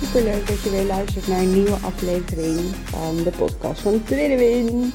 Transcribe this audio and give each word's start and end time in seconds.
Super 0.00 0.22
leuk 0.22 0.46
dat 0.46 0.62
je 0.62 0.70
weer 0.70 0.84
luistert 0.86 1.26
naar 1.26 1.40
een 1.40 1.52
nieuwe 1.52 1.70
aflevering 1.70 2.58
van 2.60 3.16
de 3.16 3.30
podcast 3.38 3.80
van 3.80 4.02
Tweede. 4.02 4.90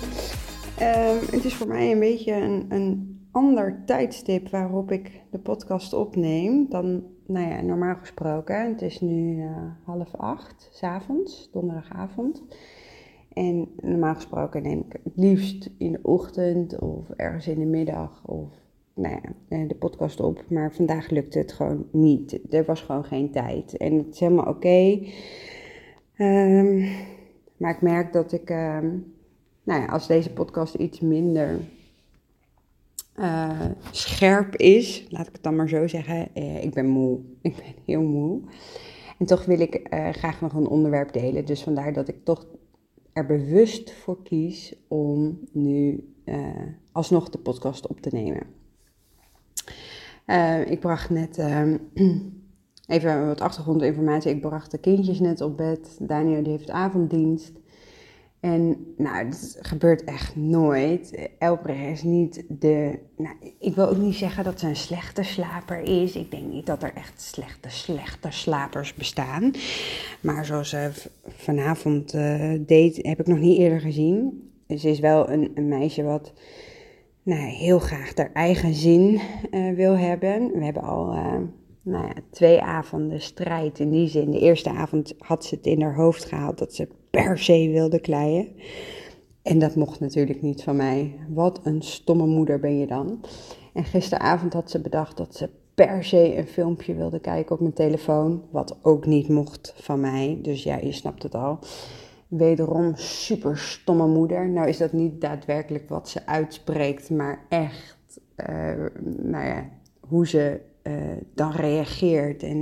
Ehm, 0.78 1.16
het 1.32 1.46
is 1.46 1.54
voor 1.54 1.68
mij 1.68 1.92
een 1.92 2.00
beetje 2.00 2.34
een, 2.34 2.66
een 2.70 3.20
ander 3.32 3.84
tijdstip 3.86 4.50
waarop 4.50 4.92
ik 4.92 5.22
de 5.32 5.40
podcast 5.40 5.94
opneem 5.94 6.70
dan 6.70 7.04
nou 7.28 7.50
ja, 7.50 7.62
normaal 7.62 7.96
gesproken. 7.96 8.70
Het 8.70 8.82
is 8.82 9.00
nu 9.00 9.36
uh, 9.36 9.58
half 9.84 10.16
acht, 10.16 10.80
avonds, 10.82 11.50
donderdagavond. 11.52 12.44
En 13.34 13.68
normaal 13.82 14.16
gesproken 14.16 14.62
neem 14.62 14.80
ik 14.80 15.00
het 15.04 15.14
liefst 15.16 15.70
in 15.78 15.92
de 15.92 16.00
ochtend 16.02 16.80
of 16.80 17.10
ergens 17.10 17.48
in 17.48 17.60
de 17.60 17.66
middag 17.66 18.22
of 18.26 18.61
nou 18.94 19.16
ja, 19.16 19.34
eh, 19.48 19.68
de 19.68 19.76
podcast 19.76 20.20
op. 20.20 20.44
Maar 20.50 20.74
vandaag 20.74 21.10
lukte 21.10 21.38
het 21.38 21.52
gewoon 21.52 21.88
niet. 21.92 22.54
Er 22.54 22.66
was 22.66 22.82
gewoon 22.82 23.06
geen 23.06 23.32
tijd. 23.32 23.78
En 23.78 23.98
het 23.98 24.14
is 24.14 24.20
helemaal 24.20 24.46
oké. 24.46 25.00
Ehm, 26.16 26.80
maar 27.58 27.76
ik 27.76 27.82
merk 27.82 28.14
dat 28.14 28.32
ik, 28.32 28.50
um, 28.50 29.14
nou 29.64 29.82
ja, 29.82 29.86
als 29.86 30.08
deze 30.08 30.34
podcast 30.34 30.76
iets 30.76 31.00
minder 31.00 31.60
uh, 33.20 33.66
scherp 33.92 34.56
is, 34.56 35.06
laat 35.10 35.28
ik 35.28 35.34
het 35.34 35.44
dan 35.44 35.56
maar 35.56 35.70
zo 35.70 35.88
zeggen. 35.88 36.28
Uh, 36.36 36.64
ik 36.64 36.74
ben 36.74 36.88
moe. 36.88 37.20
Ik 37.42 37.56
ben 37.56 37.84
heel 37.86 38.02
moe. 38.02 38.42
En 39.20 39.26
toch 39.26 39.46
wil 39.46 39.60
ik 39.60 39.88
graag 40.12 40.42
nog 40.42 40.54
een 40.54 40.68
onderwerp 40.68 41.14
delen. 41.14 41.46
Dus 41.46 41.64
vandaar 41.64 41.94
dat 41.94 42.08
ik 42.08 42.24
toch 42.24 42.46
er 43.14 43.26
bewust 43.26 43.94
voor 43.94 44.24
kies 44.24 44.76
om 44.88 45.40
nu 45.52 46.04
alsnog 46.92 47.30
de 47.30 47.38
podcast 47.38 47.88
op 47.88 48.02
te 48.02 48.10
nemen. 48.12 48.61
Ik 50.66 50.80
bracht 50.80 51.10
net 51.10 51.38
even 52.88 53.28
wat 53.28 53.42
achtergrondinformatie. 53.42 54.32
Ik 54.32 54.42
bracht 54.42 54.72
de 54.72 54.78
kindjes 54.78 55.20
net 55.20 55.42
op 55.42 55.58
bed. 55.58 55.98
Daniel 56.00 56.44
die 56.44 56.52
heeft 56.52 56.70
avonddienst. 56.70 57.52
En 58.42 58.94
nou, 58.98 59.30
dat 59.30 59.58
gebeurt 59.62 60.04
echt 60.04 60.36
nooit. 60.36 61.30
Elbrecht 61.40 61.92
is 61.92 62.04
niet 62.04 62.44
de. 62.48 63.00
Nou, 63.18 63.36
ik 63.60 63.76
wil 63.76 63.90
ook 63.90 63.98
niet 63.98 64.16
zeggen 64.16 64.44
dat 64.44 64.60
ze 64.60 64.68
een 64.68 64.76
slechte 64.76 65.24
slaper 65.24 65.80
is. 65.80 66.16
Ik 66.16 66.32
denk 66.32 66.52
niet 66.52 66.66
dat 66.66 66.84
er 66.84 66.94
echt 66.94 67.22
slechte, 67.22 67.70
slechte 67.70 68.32
slapers 68.32 68.94
bestaan. 68.94 69.52
Maar 70.22 70.46
zoals 70.46 70.70
ze 70.70 70.92
vanavond 71.28 72.14
uh, 72.14 72.54
deed, 72.60 73.00
heb 73.02 73.20
ik 73.20 73.28
nog 73.28 73.40
niet 73.40 73.58
eerder 73.58 73.82
gezien. 73.82 74.50
Ze 74.68 74.90
is 74.90 75.00
wel 75.00 75.30
een 75.30 75.68
meisje 75.68 76.04
wat 76.04 76.34
nou, 77.24 77.42
heel 77.42 77.80
graag 77.80 78.18
haar 78.18 78.34
eigen 78.34 78.74
zin 78.74 79.22
uh, 79.52 79.76
wil 79.76 79.98
hebben. 79.98 80.52
We 80.52 80.64
hebben 80.64 80.84
al. 80.84 81.14
Uh, 81.14 81.34
nou 81.84 82.06
ja, 82.06 82.14
twee 82.30 82.62
avonden 82.62 83.22
strijd 83.22 83.80
in 83.80 83.90
die 83.90 84.08
zin. 84.08 84.32
De 84.32 84.40
eerste 84.40 84.70
avond 84.70 85.14
had 85.18 85.46
ze 85.46 85.56
het 85.56 85.66
in 85.66 85.82
haar 85.82 85.96
hoofd 85.96 86.26
gehaald 86.26 86.58
dat 86.58 86.74
ze 86.74 86.88
per 87.10 87.40
se 87.40 87.70
wilde 87.72 88.00
kleien. 88.00 88.48
En 89.42 89.60
dat 89.60 89.76
mocht 89.76 90.00
natuurlijk 90.00 90.42
niet 90.42 90.64
van 90.64 90.76
mij. 90.76 91.20
Wat 91.30 91.60
een 91.64 91.82
stomme 91.82 92.26
moeder 92.26 92.60
ben 92.60 92.78
je 92.78 92.88
dan. 92.88 93.20
En 93.74 93.84
gisteravond 93.84 94.54
had 94.54 94.72
ze 94.72 94.82
bedacht 94.82 95.18
dat 95.18 95.36
ze 95.36 95.50
per 95.76 96.04
se 96.04 96.38
een 96.38 96.48
filmpje 96.48 96.96
wilde 96.96 97.20
kijken 97.20 97.56
op 97.56 97.62
mijn 97.62 97.74
telefoon. 97.74 98.44
Wat 98.52 98.78
ook 98.82 99.06
niet 99.06 99.28
mocht 99.28 99.74
van 99.78 100.00
mij. 100.00 100.40
Dus 100.42 100.64
ja, 100.64 100.78
je 100.78 100.92
snapt 100.92 101.24
het 101.24 101.36
al. 101.36 101.60
Wederom 102.32 102.96
super 102.96 103.58
stomme 103.58 104.08
moeder. 104.08 104.50
Nou 104.50 104.68
is 104.68 104.78
dat 104.78 104.92
niet 104.92 105.22
daadwerkelijk 105.22 105.90
wat 105.90 106.10
ze 106.10 106.26
uitspreekt, 106.26 107.10
maar 107.10 107.46
echt, 107.50 108.20
uh, 108.50 108.86
nou 109.04 109.46
ja, 109.46 109.70
hoe 110.00 110.28
ze 110.28 110.60
uh, 110.84 110.94
dan 111.34 111.52
reageert. 111.52 112.44
En 112.44 112.58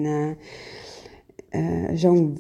uh, 1.52 1.90
zo'n 1.94 2.38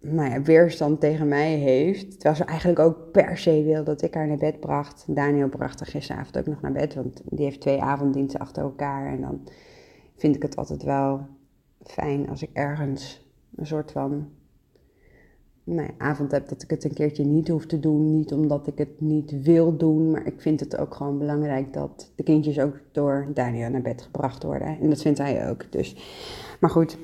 nou 0.00 0.30
ja, 0.30 0.42
weerstand 0.42 1.00
tegen 1.00 1.28
mij 1.28 1.54
heeft. 1.54 2.10
Terwijl 2.10 2.34
ze 2.34 2.44
eigenlijk 2.44 2.78
ook 2.78 3.12
per 3.12 3.38
se 3.38 3.62
wil 3.62 3.84
dat 3.84 4.02
ik 4.02 4.14
haar 4.14 4.26
naar 4.26 4.36
bed 4.36 4.60
bracht. 4.60 5.04
Daniel 5.08 5.48
bracht 5.48 5.78
haar 5.80 5.88
gisteravond 5.88 6.38
ook 6.38 6.46
nog 6.46 6.60
naar 6.60 6.72
bed, 6.72 6.94
want 6.94 7.22
die 7.24 7.44
heeft 7.44 7.60
twee 7.60 7.82
avonddiensten 7.82 8.40
achter 8.40 8.62
elkaar. 8.62 9.06
En 9.06 9.20
dan 9.20 9.48
vind 10.16 10.36
ik 10.36 10.42
het 10.42 10.56
altijd 10.56 10.82
wel 10.82 11.26
fijn 11.82 12.28
als 12.28 12.42
ik 12.42 12.50
ergens 12.52 13.28
een 13.56 13.66
soort 13.66 13.92
van 13.92 14.28
nou 15.64 15.90
avond 15.98 16.30
heb 16.30 16.48
dat 16.48 16.62
ik 16.62 16.70
het 16.70 16.84
een 16.84 16.94
keertje 16.94 17.24
niet 17.24 17.48
hoef 17.48 17.66
te 17.66 17.80
doen. 17.80 18.16
Niet 18.16 18.32
omdat 18.32 18.66
ik 18.66 18.78
het 18.78 19.00
niet 19.00 19.42
wil 19.42 19.76
doen, 19.76 20.10
maar 20.10 20.26
ik 20.26 20.40
vind 20.40 20.60
het 20.60 20.76
ook 20.76 20.94
gewoon 20.94 21.18
belangrijk 21.18 21.72
dat 21.72 22.12
de 22.14 22.22
kindjes 22.22 22.58
ook 22.58 22.80
door 22.92 23.30
Daniel 23.34 23.70
naar 23.70 23.82
bed 23.82 24.02
gebracht 24.02 24.42
worden. 24.42 24.78
En 24.80 24.88
dat 24.88 25.02
vindt 25.02 25.18
hij 25.18 25.50
ook. 25.50 25.72
Dus. 25.72 25.96
Maar 26.60 26.70
goed. 26.70 26.98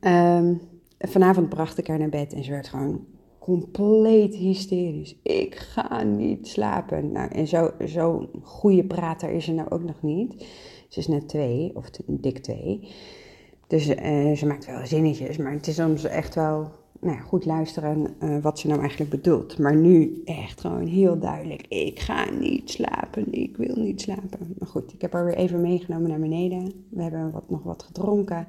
Um, 0.00 0.60
vanavond 0.98 1.48
bracht 1.48 1.78
ik 1.78 1.86
haar 1.86 1.98
naar 1.98 2.08
bed 2.08 2.32
en 2.32 2.44
ze 2.44 2.50
werd 2.50 2.68
gewoon 2.68 3.06
compleet 3.38 4.34
hysterisch. 4.34 5.16
Ik 5.22 5.54
ga 5.54 6.02
niet 6.02 6.48
slapen. 6.48 7.12
Nou, 7.12 7.30
en 7.30 7.46
zo'n 7.46 7.70
zo 7.86 8.30
goede 8.42 8.84
prater 8.84 9.30
is 9.30 9.44
ze 9.44 9.52
nou 9.52 9.70
ook 9.70 9.82
nog 9.82 10.02
niet. 10.02 10.46
Ze 10.88 10.98
is 10.98 11.08
net 11.08 11.28
twee, 11.28 11.76
of 11.76 11.90
dik 12.06 12.38
twee. 12.38 12.88
Dus 13.66 13.88
uh, 13.88 14.32
ze 14.32 14.46
maakt 14.46 14.66
wel 14.66 14.86
zinnetjes, 14.86 15.36
maar 15.36 15.52
het 15.52 15.66
is 15.66 15.74
soms 15.74 16.04
echt 16.04 16.34
wel 16.34 16.70
nou 17.02 17.16
ja, 17.16 17.22
goed 17.22 17.44
luisteren 17.44 18.14
uh, 18.22 18.38
wat 18.38 18.58
ze 18.58 18.66
nou 18.66 18.80
eigenlijk 18.80 19.10
bedoelt. 19.10 19.58
Maar 19.58 19.76
nu 19.76 20.22
echt 20.24 20.60
gewoon 20.60 20.86
heel 20.86 21.18
duidelijk. 21.18 21.66
Ik 21.68 22.00
ga 22.00 22.30
niet 22.30 22.70
slapen, 22.70 23.32
ik 23.32 23.56
wil 23.56 23.76
niet 23.76 24.00
slapen. 24.00 24.54
Maar 24.58 24.68
goed, 24.68 24.92
ik 24.92 25.00
heb 25.00 25.12
haar 25.12 25.24
weer 25.24 25.36
even 25.36 25.60
meegenomen 25.60 26.08
naar 26.08 26.20
beneden. 26.20 26.86
We 26.88 27.02
hebben 27.02 27.30
wat, 27.30 27.50
nog 27.50 27.62
wat 27.62 27.82
gedronken. 27.82 28.46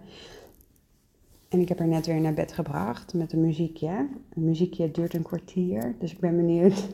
En 1.50 1.60
ik 1.60 1.70
heb 1.70 1.80
haar 1.80 1.88
net 1.88 2.06
weer 2.06 2.22
naar 2.22 2.34
bed 2.34 2.52
gebracht 2.52 3.14
met 3.14 3.34
een 3.34 3.42
muziekje. 3.42 4.08
Een 4.34 4.44
muziekje 4.44 4.92
duurt 4.92 5.14
een 5.14 5.24
kwartier, 5.24 5.96
dus 6.00 6.12
ik 6.12 6.20
ben 6.20 6.36
benieuwd 6.36 6.88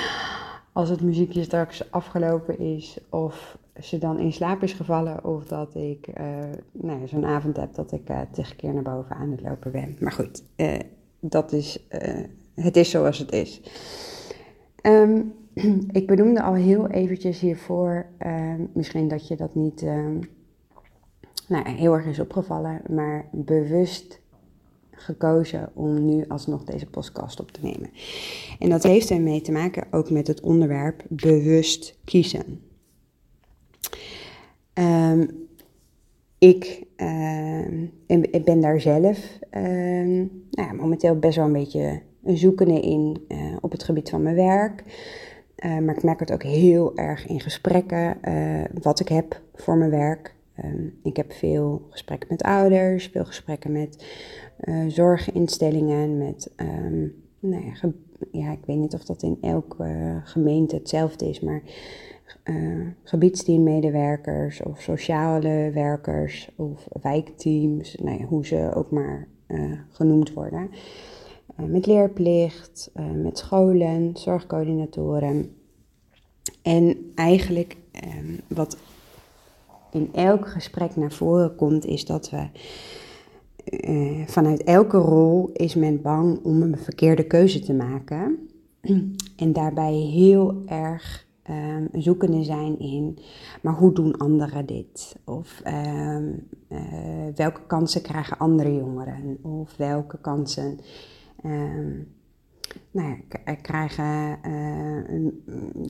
als 0.72 0.88
het 0.88 1.00
muziekje 1.00 1.42
straks 1.42 1.90
afgelopen 1.90 2.58
is 2.58 2.98
of 3.10 3.58
ze 3.80 3.98
dan 3.98 4.18
in 4.18 4.32
slaap 4.32 4.62
is 4.62 4.72
gevallen 4.72 5.24
of 5.24 5.44
dat 5.44 5.74
ik 5.74 6.06
uh, 6.18 6.24
nou 6.72 7.00
ja, 7.00 7.06
zo'n 7.06 7.24
avond 7.24 7.56
heb 7.56 7.74
dat 7.74 7.92
ik 7.92 8.10
uh, 8.10 8.20
tegen 8.32 8.56
keer 8.56 8.74
naar 8.74 8.82
boven 8.82 9.16
aan 9.16 9.30
het 9.30 9.40
lopen 9.40 9.72
ben. 9.72 9.96
Maar 10.00 10.12
goed, 10.12 10.42
uh, 10.56 10.78
dat 11.20 11.52
is, 11.52 11.86
het 12.54 12.76
is 12.76 12.90
zoals 12.90 13.18
het 13.18 13.32
is. 13.32 13.60
Um, 14.82 15.32
ik 15.92 16.06
benoemde 16.06 16.42
al 16.42 16.54
heel 16.54 16.88
eventjes 16.88 17.40
hiervoor, 17.40 18.06
ehm, 18.18 18.60
misschien 18.72 19.08
dat 19.08 19.28
je 19.28 19.36
dat 19.36 19.54
niet 19.54 19.82
um, 19.82 20.20
nou, 21.48 21.68
heel 21.68 21.94
erg 21.94 22.06
is 22.06 22.20
opgevallen, 22.20 22.80
maar 22.90 23.28
bewust 23.32 24.20
gekozen 24.90 25.70
om 25.74 26.04
nu 26.04 26.24
alsnog 26.28 26.64
deze 26.64 26.86
podcast 26.86 27.40
op 27.40 27.50
te 27.50 27.60
nemen. 27.62 27.90
En 28.58 28.70
dat 28.70 28.82
heeft 28.82 29.10
ermee 29.10 29.40
te 29.40 29.52
maken 29.52 29.86
ook 29.90 30.10
met 30.10 30.26
het 30.26 30.40
onderwerp 30.40 31.02
bewust 31.08 31.98
kiezen. 32.04 32.60
Um, 34.78 35.46
ik, 36.38 36.86
uh, 36.96 37.82
ik, 38.06 38.44
ben 38.44 38.60
daar 38.60 38.80
zelf 38.80 39.38
uh, 39.52 39.62
nou 40.50 40.68
ja, 40.68 40.72
momenteel 40.72 41.18
best 41.18 41.36
wel 41.36 41.44
een 41.44 41.52
beetje 41.52 42.00
een 42.24 42.36
zoekende 42.36 42.80
in 42.80 43.24
uh, 43.28 43.38
op 43.60 43.72
het 43.72 43.82
gebied 43.82 44.10
van 44.10 44.22
mijn 44.22 44.36
werk. 44.36 44.82
Uh, 45.64 45.78
maar 45.78 45.96
ik 45.96 46.02
merk 46.02 46.20
het 46.20 46.32
ook 46.32 46.42
heel 46.42 46.96
erg 46.96 47.26
in 47.26 47.40
gesprekken 47.40 48.18
wat 48.82 49.00
ik 49.00 49.08
heb 49.08 49.40
voor 49.54 49.76
mijn 49.76 49.90
werk. 49.90 50.34
Um, 50.64 50.98
ik 51.02 51.16
heb 51.16 51.32
veel 51.32 51.86
gesprekken 51.90 52.28
met 52.30 52.42
ouders, 52.42 53.06
veel 53.06 53.24
gesprekken 53.24 53.72
met 53.72 54.04
zorginstellingen, 54.88 56.18
met, 56.18 56.52
nou 57.40 57.64
ja, 57.64 57.92
ja, 58.30 58.52
ik 58.52 58.64
weet 58.66 58.76
niet 58.76 58.94
of 58.94 59.04
dat 59.04 59.22
in 59.22 59.38
elke 59.40 60.20
gemeente 60.24 60.74
hetzelfde 60.74 61.28
is, 61.28 61.40
maar 61.40 61.62
uh, 62.44 62.86
gebiedsteammedewerkers 63.02 64.62
of 64.62 64.80
sociale 64.80 65.70
werkers 65.74 66.48
of 66.56 66.86
wijkteams, 67.02 67.94
nou 67.94 68.18
ja, 68.18 68.24
hoe 68.24 68.46
ze 68.46 68.70
ook 68.74 68.90
maar 68.90 69.28
genoemd 69.90 70.32
worden. 70.32 70.70
met 71.56 71.86
leerplicht, 71.86 72.90
met 73.14 73.38
scholen, 73.38 74.16
zorgcoördinatoren. 74.16 75.56
En 76.62 77.12
eigenlijk 77.14 77.76
um, 78.18 78.40
wat 78.48 78.76
in 79.92 80.08
elk 80.12 80.48
gesprek 80.48 80.96
naar 80.96 81.12
voren 81.12 81.54
komt, 81.54 81.84
is 81.84 82.04
dat 82.04 82.30
we 82.30 82.48
vanuit 84.26 84.64
elke 84.64 84.96
rol 84.96 85.50
is 85.52 85.74
men 85.74 86.02
bang 86.02 86.44
om 86.44 86.62
een 86.62 86.78
verkeerde 86.78 87.24
keuze 87.24 87.60
te 87.60 87.74
maken. 87.74 88.48
En 89.36 89.52
daarbij 89.52 89.92
heel 89.92 90.62
erg 90.66 91.25
um, 91.50 91.88
zoekende 91.92 92.44
zijn 92.44 92.78
in, 92.78 93.18
maar 93.62 93.74
hoe 93.74 93.92
doen 93.92 94.16
anderen 94.16 94.66
dit? 94.66 95.16
Of 95.24 95.60
ehm, 95.64 96.32
eh, 96.68 96.78
welke 97.34 97.60
kansen 97.66 98.02
krijgen 98.02 98.38
andere 98.38 98.74
jongeren? 98.74 99.38
Of 99.42 99.76
welke 99.76 100.18
kansen 100.20 100.78
um, 101.44 102.14
nou 102.90 103.08
ja, 103.08 103.38
eh, 103.44 103.54
krijgen 103.62 104.38
uh, 104.46 105.30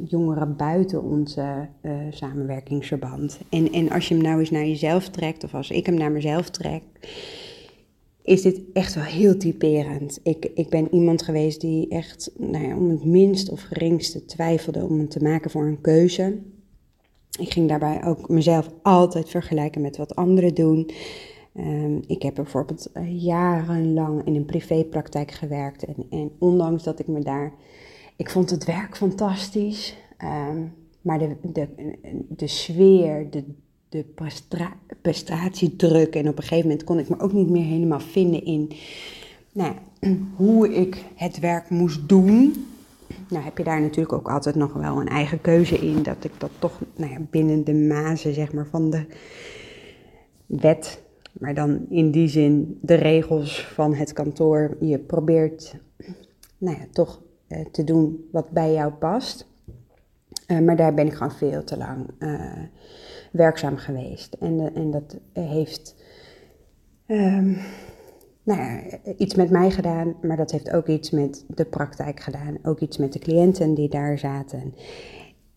jongeren 0.08 0.56
buiten 0.56 1.02
onze 1.02 1.68
samenwerkingsverband? 2.10 3.40
En, 3.48 3.72
en 3.72 3.90
als 3.90 4.08
je 4.08 4.14
hem 4.14 4.22
nou 4.22 4.38
eens 4.38 4.50
naar 4.50 4.66
jezelf 4.66 5.08
trekt, 5.08 5.44
of 5.44 5.54
als 5.54 5.70
ik 5.70 5.86
hem 5.86 5.94
naar 5.94 6.12
mezelf 6.12 6.50
trek, 6.50 6.82
is 8.26 8.42
dit 8.42 8.60
echt 8.72 8.94
wel 8.94 9.04
heel 9.04 9.36
typerend. 9.36 10.20
Ik, 10.22 10.50
ik 10.54 10.68
ben 10.68 10.94
iemand 10.94 11.22
geweest 11.22 11.60
die 11.60 11.88
echt 11.88 12.30
nou 12.38 12.66
ja, 12.66 12.76
om 12.76 12.90
het 12.90 13.04
minst 13.04 13.50
of 13.50 13.62
geringste 13.62 14.24
twijfelde 14.24 14.84
om 14.84 14.98
het 14.98 15.10
te 15.10 15.22
maken 15.22 15.50
voor 15.50 15.66
een 15.66 15.80
keuze. 15.80 16.38
Ik 17.38 17.52
ging 17.52 17.68
daarbij 17.68 18.04
ook 18.04 18.28
mezelf 18.28 18.70
altijd 18.82 19.28
vergelijken 19.28 19.80
met 19.80 19.96
wat 19.96 20.14
anderen 20.14 20.54
doen. 20.54 20.90
Um, 21.54 22.02
ik 22.06 22.22
heb 22.22 22.34
bijvoorbeeld 22.34 22.90
jarenlang 23.08 24.24
in 24.24 24.34
een 24.34 24.44
privépraktijk 24.44 25.30
gewerkt. 25.30 25.84
En, 25.84 26.06
en, 26.10 26.30
ondanks 26.38 26.82
dat 26.82 26.98
ik 26.98 27.06
me 27.06 27.20
daar. 27.20 27.52
Ik 28.16 28.30
vond 28.30 28.50
het 28.50 28.64
werk 28.64 28.96
fantastisch. 28.96 29.96
Um, 30.24 30.72
maar 31.00 31.18
de, 31.18 31.36
de, 31.42 31.68
de 32.28 32.46
sfeer, 32.46 33.30
de 33.30 33.44
de 33.88 34.04
prestatiedruk. 35.02 36.14
En 36.14 36.28
op 36.28 36.36
een 36.36 36.42
gegeven 36.42 36.68
moment 36.68 36.84
kon 36.84 36.98
ik 36.98 37.08
me 37.08 37.20
ook 37.20 37.32
niet 37.32 37.50
meer 37.50 37.64
helemaal 37.64 38.00
vinden 38.00 38.44
in 38.44 38.72
nou, 39.52 39.74
hoe 40.36 40.74
ik 40.74 41.04
het 41.14 41.38
werk 41.38 41.70
moest 41.70 42.08
doen. 42.08 42.66
Nou 43.28 43.44
heb 43.44 43.58
je 43.58 43.64
daar 43.64 43.80
natuurlijk 43.80 44.12
ook 44.12 44.30
altijd 44.30 44.54
nog 44.54 44.72
wel 44.72 45.00
een 45.00 45.08
eigen 45.08 45.40
keuze 45.40 45.78
in. 45.78 46.02
Dat 46.02 46.24
ik 46.24 46.32
dat 46.38 46.50
toch 46.58 46.80
nou 46.96 47.12
ja, 47.12 47.18
binnen 47.30 47.64
de 47.64 47.74
mazen 47.74 48.34
zeg 48.34 48.52
maar, 48.52 48.66
van 48.66 48.90
de 48.90 49.06
wet, 50.46 51.02
maar 51.32 51.54
dan 51.54 51.86
in 51.88 52.10
die 52.10 52.28
zin 52.28 52.78
de 52.82 52.94
regels 52.94 53.66
van 53.66 53.94
het 53.94 54.12
kantoor, 54.12 54.76
je 54.80 54.98
probeert 54.98 55.76
nou 56.58 56.76
ja, 56.76 56.84
toch 56.92 57.20
eh, 57.46 57.66
te 57.72 57.84
doen 57.84 58.28
wat 58.32 58.50
bij 58.50 58.72
jou 58.72 58.92
past. 58.92 59.46
Uh, 60.46 60.58
maar 60.58 60.76
daar 60.76 60.94
ben 60.94 61.06
ik 61.06 61.12
gewoon 61.12 61.32
veel 61.32 61.64
te 61.64 61.76
lang 61.76 62.06
uh, 62.18 62.62
werkzaam 63.32 63.76
geweest. 63.76 64.34
En, 64.40 64.60
eh, 64.60 64.82
en 64.82 64.90
dat 64.90 65.16
heeft 65.32 65.96
um, 67.06 67.56
nou 68.42 68.82
iets 69.16 69.34
met 69.34 69.50
mij 69.50 69.70
gedaan, 69.70 70.14
maar 70.22 70.36
dat 70.36 70.50
heeft 70.50 70.72
ook 70.72 70.86
iets 70.86 71.10
met 71.10 71.44
de 71.48 71.64
praktijk 71.64 72.20
gedaan. 72.20 72.58
Ook 72.62 72.80
iets 72.80 72.96
met 72.96 73.12
de 73.12 73.18
cliënten 73.18 73.74
die 73.74 73.88
daar 73.88 74.18
zaten. 74.18 74.74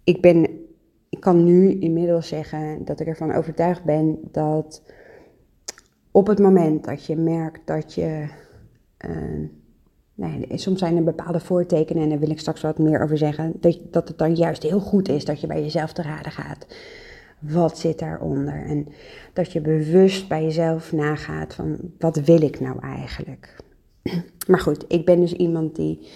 Ik, 0.04 0.22
ben, 0.22 0.50
ik 1.10 1.20
kan 1.20 1.44
nu 1.44 1.80
inmiddels 1.80 2.28
zeggen 2.28 2.86
dat 2.86 3.00
ik 3.00 3.08
ervan 3.08 3.34
overtuigd 3.34 3.84
ben 3.84 4.20
dat 4.32 4.82
op 6.12 6.28
het 6.28 6.40
moment 6.40 6.84
dat 6.84 7.06
je 7.06 7.16
merkt 7.16 7.68
dat 7.68 7.94
je. 7.94 8.28
Uh, 9.08 9.50
Nee, 10.20 10.48
soms 10.58 10.80
zijn 10.80 10.98
er 10.98 11.04
bepaalde 11.04 11.40
voortekenen, 11.40 12.04
en 12.04 12.10
daar 12.10 12.20
wil 12.20 12.30
ik 12.30 12.40
straks 12.40 12.62
wat 12.62 12.78
meer 12.78 13.04
over 13.04 13.18
zeggen, 13.18 13.54
dat, 13.60 13.80
dat 13.92 14.08
het 14.08 14.18
dan 14.18 14.36
juist 14.36 14.64
heel 14.64 14.80
goed 14.80 15.10
is 15.10 15.26
dat 15.26 15.42
je 15.42 15.48
bij 15.48 15.62
jezelf 15.62 15.94
te 15.94 16.02
raden 16.02 16.32
gaat 16.32 16.66
wat 17.40 17.78
zit 17.78 18.00
daaronder? 18.00 18.66
En 18.66 18.88
dat 19.34 19.52
je 19.52 19.62
bewust 19.62 20.28
bij 20.28 20.44
jezelf 20.44 20.92
nagaat 20.92 21.54
van 21.54 21.78
wat 22.00 22.16
wil 22.16 22.42
ik 22.42 22.60
nou 22.60 22.80
eigenlijk? 22.80 23.56
Maar 24.48 24.60
goed, 24.60 24.86
ik 24.88 25.06
ben 25.06 25.20
dus 25.20 25.34
iemand 25.34 25.76
die 25.76 26.08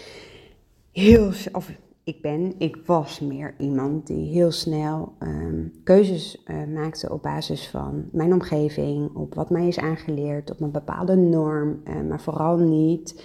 heel, 0.92 1.32
of 1.52 1.72
ik 2.04 2.22
ben, 2.22 2.54
ik 2.58 2.78
was 2.86 3.20
meer 3.20 3.56
iemand 3.58 4.08
die 4.08 4.32
heel 4.32 4.52
snel 4.52 5.14
um, 5.20 5.72
keuzes 5.84 6.44
uh, 6.46 6.56
maakte 6.74 7.12
op 7.12 7.22
basis 7.22 7.68
van 7.68 8.10
mijn 8.12 8.34
omgeving, 8.34 9.16
op 9.16 9.34
wat 9.34 9.50
mij 9.50 9.68
is 9.68 9.80
aangeleerd, 9.80 10.52
op 10.52 10.62
een 10.62 10.72
bepaalde 10.72 11.16
norm, 11.16 11.82
uh, 11.88 12.02
maar 12.10 12.22
vooral 12.22 12.58
niet 12.58 13.24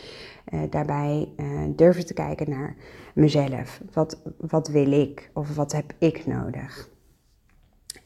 uh, 0.55 0.61
daarbij 0.71 1.29
durven 1.77 2.07
te 2.07 2.15
kijken 2.15 2.51
naar 2.51 2.77
mezelf. 3.15 3.81
Wat, 3.93 4.23
wat 4.37 4.69
wil 4.69 4.93
ik 4.93 5.31
of 5.35 5.57
wat 5.57 5.73
heb 5.73 5.95
ik 5.99 6.27
nodig? 6.27 6.89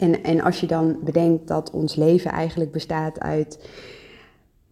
En, 0.03 0.23
en 0.23 0.41
als 0.41 0.61
je 0.61 0.67
dan 0.67 0.99
bedenkt 1.05 1.49
dat 1.49 1.71
ons 1.71 1.95
leven 1.95 2.31
eigenlijk 2.31 2.73
bestaat 2.73 3.21
uit 3.21 3.69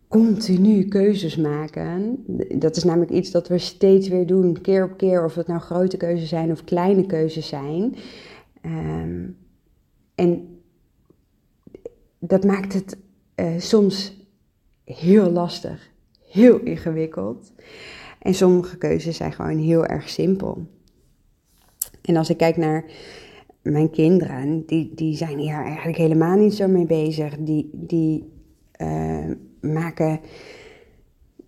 continu 0.08 0.84
keuzes 0.84 1.36
maken. 1.36 2.24
Dat 2.58 2.76
is 2.76 2.84
namelijk 2.84 3.10
iets 3.10 3.30
dat 3.30 3.48
we 3.48 3.58
steeds 3.58 4.08
weer 4.08 4.26
doen, 4.26 4.60
keer 4.60 4.84
op 4.84 4.96
keer, 4.96 5.24
of 5.24 5.34
het 5.34 5.46
nou 5.46 5.60
grote 5.60 5.96
keuzes 5.96 6.28
zijn 6.28 6.50
of 6.50 6.64
kleine 6.64 7.06
keuzes 7.06 7.48
zijn. 7.48 7.96
Um, 8.64 9.36
en 10.14 10.60
dat 12.18 12.44
maakt 12.44 12.72
het 12.72 12.96
uh, 13.36 13.58
soms 13.58 14.26
heel 14.84 15.30
lastig, 15.30 15.90
heel 16.28 16.58
ingewikkeld. 16.58 17.52
En 18.18 18.34
sommige 18.34 18.76
keuzes 18.76 19.16
zijn 19.16 19.32
gewoon 19.32 19.58
heel 19.58 19.86
erg 19.86 20.08
simpel. 20.08 20.66
En 22.02 22.16
als 22.16 22.30
ik 22.30 22.36
kijk 22.36 22.56
naar 22.56 22.84
mijn 23.62 23.90
kinderen, 23.90 24.66
die, 24.66 24.92
die 24.94 25.16
zijn 25.16 25.38
hier 25.38 25.54
eigenlijk 25.54 25.96
helemaal 25.96 26.36
niet 26.36 26.54
zo 26.54 26.68
mee 26.68 26.86
bezig. 26.86 27.36
Die, 27.38 27.70
die 27.72 28.32
uh, 28.80 29.30
maken, 29.60 30.20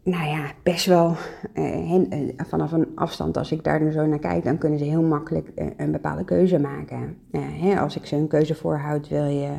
nou 0.03 0.29
ja, 0.29 0.53
best 0.63 0.87
wel 0.87 1.17
hen, 1.53 2.15
uh, 2.15 2.31
vanaf 2.37 2.73
een 2.73 2.89
afstand, 2.95 3.37
als 3.37 3.53
ik 3.53 3.65
daar 3.65 3.93
zo 3.93 4.07
naar 4.07 4.19
kijk, 4.19 4.45
dan 4.45 4.59
kunnen 4.59 4.79
ze 4.79 4.85
heel 4.85 5.03
makkelijk 5.03 5.53
een 5.77 5.93
bepaalde 5.93 6.25
keuze 6.25 6.59
maken. 6.59 7.17
Hè, 7.37 7.81
als 7.81 7.97
ik 7.97 8.07
ze 8.07 8.17
een 8.17 8.29
keuze 8.29 8.55
voorhoud, 8.55 9.09
wil 9.09 9.25
je, 9.25 9.51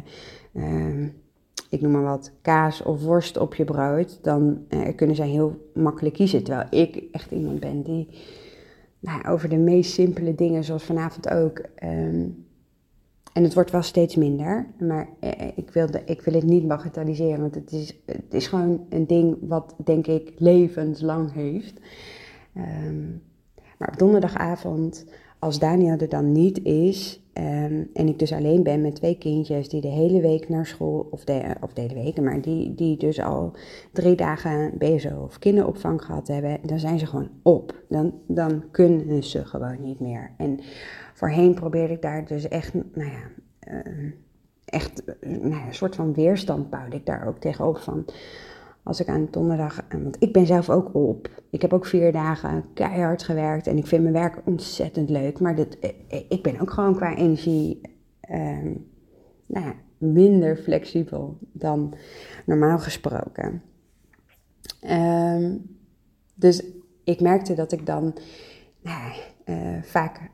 ehm, 0.54 1.08
ik 1.70 1.82
noem 1.82 1.92
maar 1.92 2.04
wat, 2.04 2.32
kaas 2.42 2.84
of 2.84 3.04
worst 3.04 3.38
op 3.38 3.56
je 3.56 3.64
brood, 3.64 4.20
dan 4.24 4.66
kunnen 4.96 5.16
zij 5.16 5.30
heel 5.30 5.70
makkelijk 5.74 6.16
kiezen. 6.16 6.44
Terwijl 6.44 6.68
ik 6.70 7.04
echt 7.12 7.32
iemand 7.32 7.60
ben 7.60 7.82
die 7.82 8.08
nou, 9.04 9.28
over 9.28 9.50
de 9.50 9.58
meest 9.58 9.92
simpele 9.92 10.36
dingen, 10.36 10.64
zoals 10.64 10.84
vanavond 10.84 11.30
ook. 11.30 11.62
Um, 11.84 12.46
en 13.34 13.44
het 13.44 13.54
wordt 13.54 13.72
wel 13.72 13.82
steeds 13.82 14.16
minder, 14.16 14.68
maar 14.80 15.08
eh, 15.20 15.48
ik, 15.56 15.70
wil 15.72 15.92
de, 15.92 16.02
ik 16.06 16.22
wil 16.22 16.34
het 16.34 16.44
niet 16.44 16.68
bagatelliseren, 16.68 17.40
want 17.40 17.56
het 17.56 17.72
is, 17.72 17.96
het 18.06 18.34
is 18.34 18.48
gewoon 18.48 18.86
een 18.90 19.08
ding 19.08 19.38
wat, 19.42 19.76
denk 19.84 20.08
ik, 20.08 20.34
levenslang 20.38 21.34
heeft. 21.34 21.80
Um, 22.58 23.22
maar 23.78 23.90
op 23.90 23.98
donderdagavond, 23.98 25.06
als 25.44 25.60
Daniel 25.60 25.98
er 25.98 26.10
dan 26.10 26.32
niet 26.32 26.64
is, 26.64 27.22
um, 27.34 27.90
en 27.94 28.08
ik 28.08 28.20
dus 28.20 28.32
alleen 28.32 28.64
ben 28.64 28.82
met 28.82 28.96
twee 28.96 29.18
kindjes 29.18 29.70
die 29.70 29.82
de 29.82 29.88
hele 29.88 30.22
week 30.22 30.50
naar 30.50 30.66
school, 30.66 31.08
of 31.12 31.24
de, 31.24 31.56
of 31.62 31.70
hele 31.74 31.94
week, 31.94 32.22
maar 32.22 32.42
die, 32.42 32.76
die 32.76 32.98
dus 32.98 33.20
al 33.20 33.52
drie 33.92 34.16
dagen 34.16 34.72
BSO 34.78 35.24
of 35.24 35.40
kinderopvang 35.40 36.06
gehad 36.06 36.28
hebben, 36.28 36.60
dan 36.62 36.80
zijn 36.80 37.00
ze 37.00 37.06
gewoon 37.06 37.30
op. 37.42 37.76
Dan, 37.90 38.14
dan 38.28 38.64
kunnen 38.72 39.24
ze 39.24 39.46
gewoon 39.46 39.82
niet 39.82 40.00
meer. 40.00 40.32
En 40.38 40.60
voorheen 41.14 41.54
probeerde 41.54 41.94
ik 41.94 42.02
daar 42.02 42.26
dus 42.26 42.48
echt, 42.48 42.74
nou 42.74 43.12
ja, 43.12 43.30
uh, 43.74 44.12
echt 44.66 45.04
nou 45.22 45.68
een 45.68 45.74
soort 45.74 45.96
van 45.96 46.14
weerstand 46.14 46.70
bouwde 46.70 46.96
ik 46.96 47.06
daar 47.06 47.28
ook 47.28 47.38
tegenover 47.38 47.84
van. 47.84 48.06
Als 48.84 49.00
ik 49.00 49.08
aan 49.08 49.28
donderdag, 49.32 49.86
want 49.92 50.16
ik 50.20 50.34
ben 50.34 50.46
zelf 50.46 50.70
ook 50.70 50.96
op. 50.96 51.30
Ik 51.50 51.62
heb 51.62 51.74
ook 51.74 51.86
vier 51.86 52.12
dagen 52.12 52.66
keihard 52.74 53.24
gewerkt 53.24 53.68
en 53.68 53.78
ik 53.78 53.88
vind 53.88 54.02
mijn 54.02 54.14
werk 54.14 54.42
ontzettend 54.46 55.10
leuk. 55.10 55.40
Maar 55.40 55.58
eh, 55.58 55.90
eh, 56.08 56.22
ik 56.30 56.44
ben 56.44 56.60
ook 56.60 56.72
gewoon 56.72 56.96
qua 56.96 57.16
energie 57.16 57.82
uh, 58.32 58.38
nou 59.46 59.66
ja, 59.66 59.74
minder 59.98 60.58
flexibel 60.58 61.38
dan 61.52 61.94
normaal 62.46 62.80
gesproken. 62.80 63.62
Um, 64.90 65.78
dus 66.36 66.64
ik 67.04 67.22
merkte 67.22 67.54
dat 67.54 67.72
ik 67.72 67.86
dan 67.86 68.14
nou, 68.82 69.14
vaak 69.82 70.30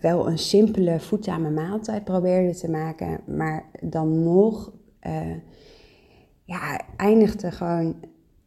wel 0.00 0.28
een 0.28 0.38
simpele, 0.38 1.00
voedzame 1.00 1.50
maaltijd 1.50 2.04
probeerde 2.04 2.58
te 2.58 2.70
maken, 2.70 3.20
maar 3.26 3.64
dan 3.80 4.22
nog 4.22 4.72
ja, 6.50 6.80
eindigde 6.96 7.50
gewoon 7.50 7.94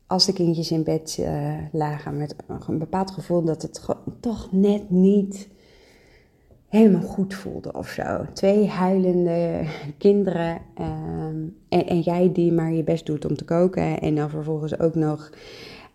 als 0.08 0.26
de 0.26 0.34
kindjes 0.34 0.72
in 0.72 0.84
bed 0.84 1.26
lagen 1.72 2.18
met 2.18 2.36
een 2.68 2.78
bepaald 2.78 3.12
gevoel 3.12 3.44
dat 3.44 3.62
het 3.62 3.86
toch 4.20 4.52
net 4.52 4.90
niet 4.90 5.48
helemaal 6.68 7.02
goed 7.02 7.34
voelde 7.34 7.74
of 7.74 7.88
zo. 7.90 8.26
Twee 8.34 8.68
huilende 8.68 9.66
kinderen 9.98 10.62
ehm, 10.76 11.48
en, 11.70 11.88
en 11.88 12.00
jij 12.00 12.32
die 12.32 12.52
maar 12.52 12.74
je 12.74 12.84
best 12.84 13.06
doet 13.06 13.26
om 13.26 13.36
te 13.36 13.46
koken 13.46 14.00
en 14.00 14.16
dan 14.16 14.30
vervolgens 14.30 14.80
ook 14.80 14.96
nog 14.96 15.32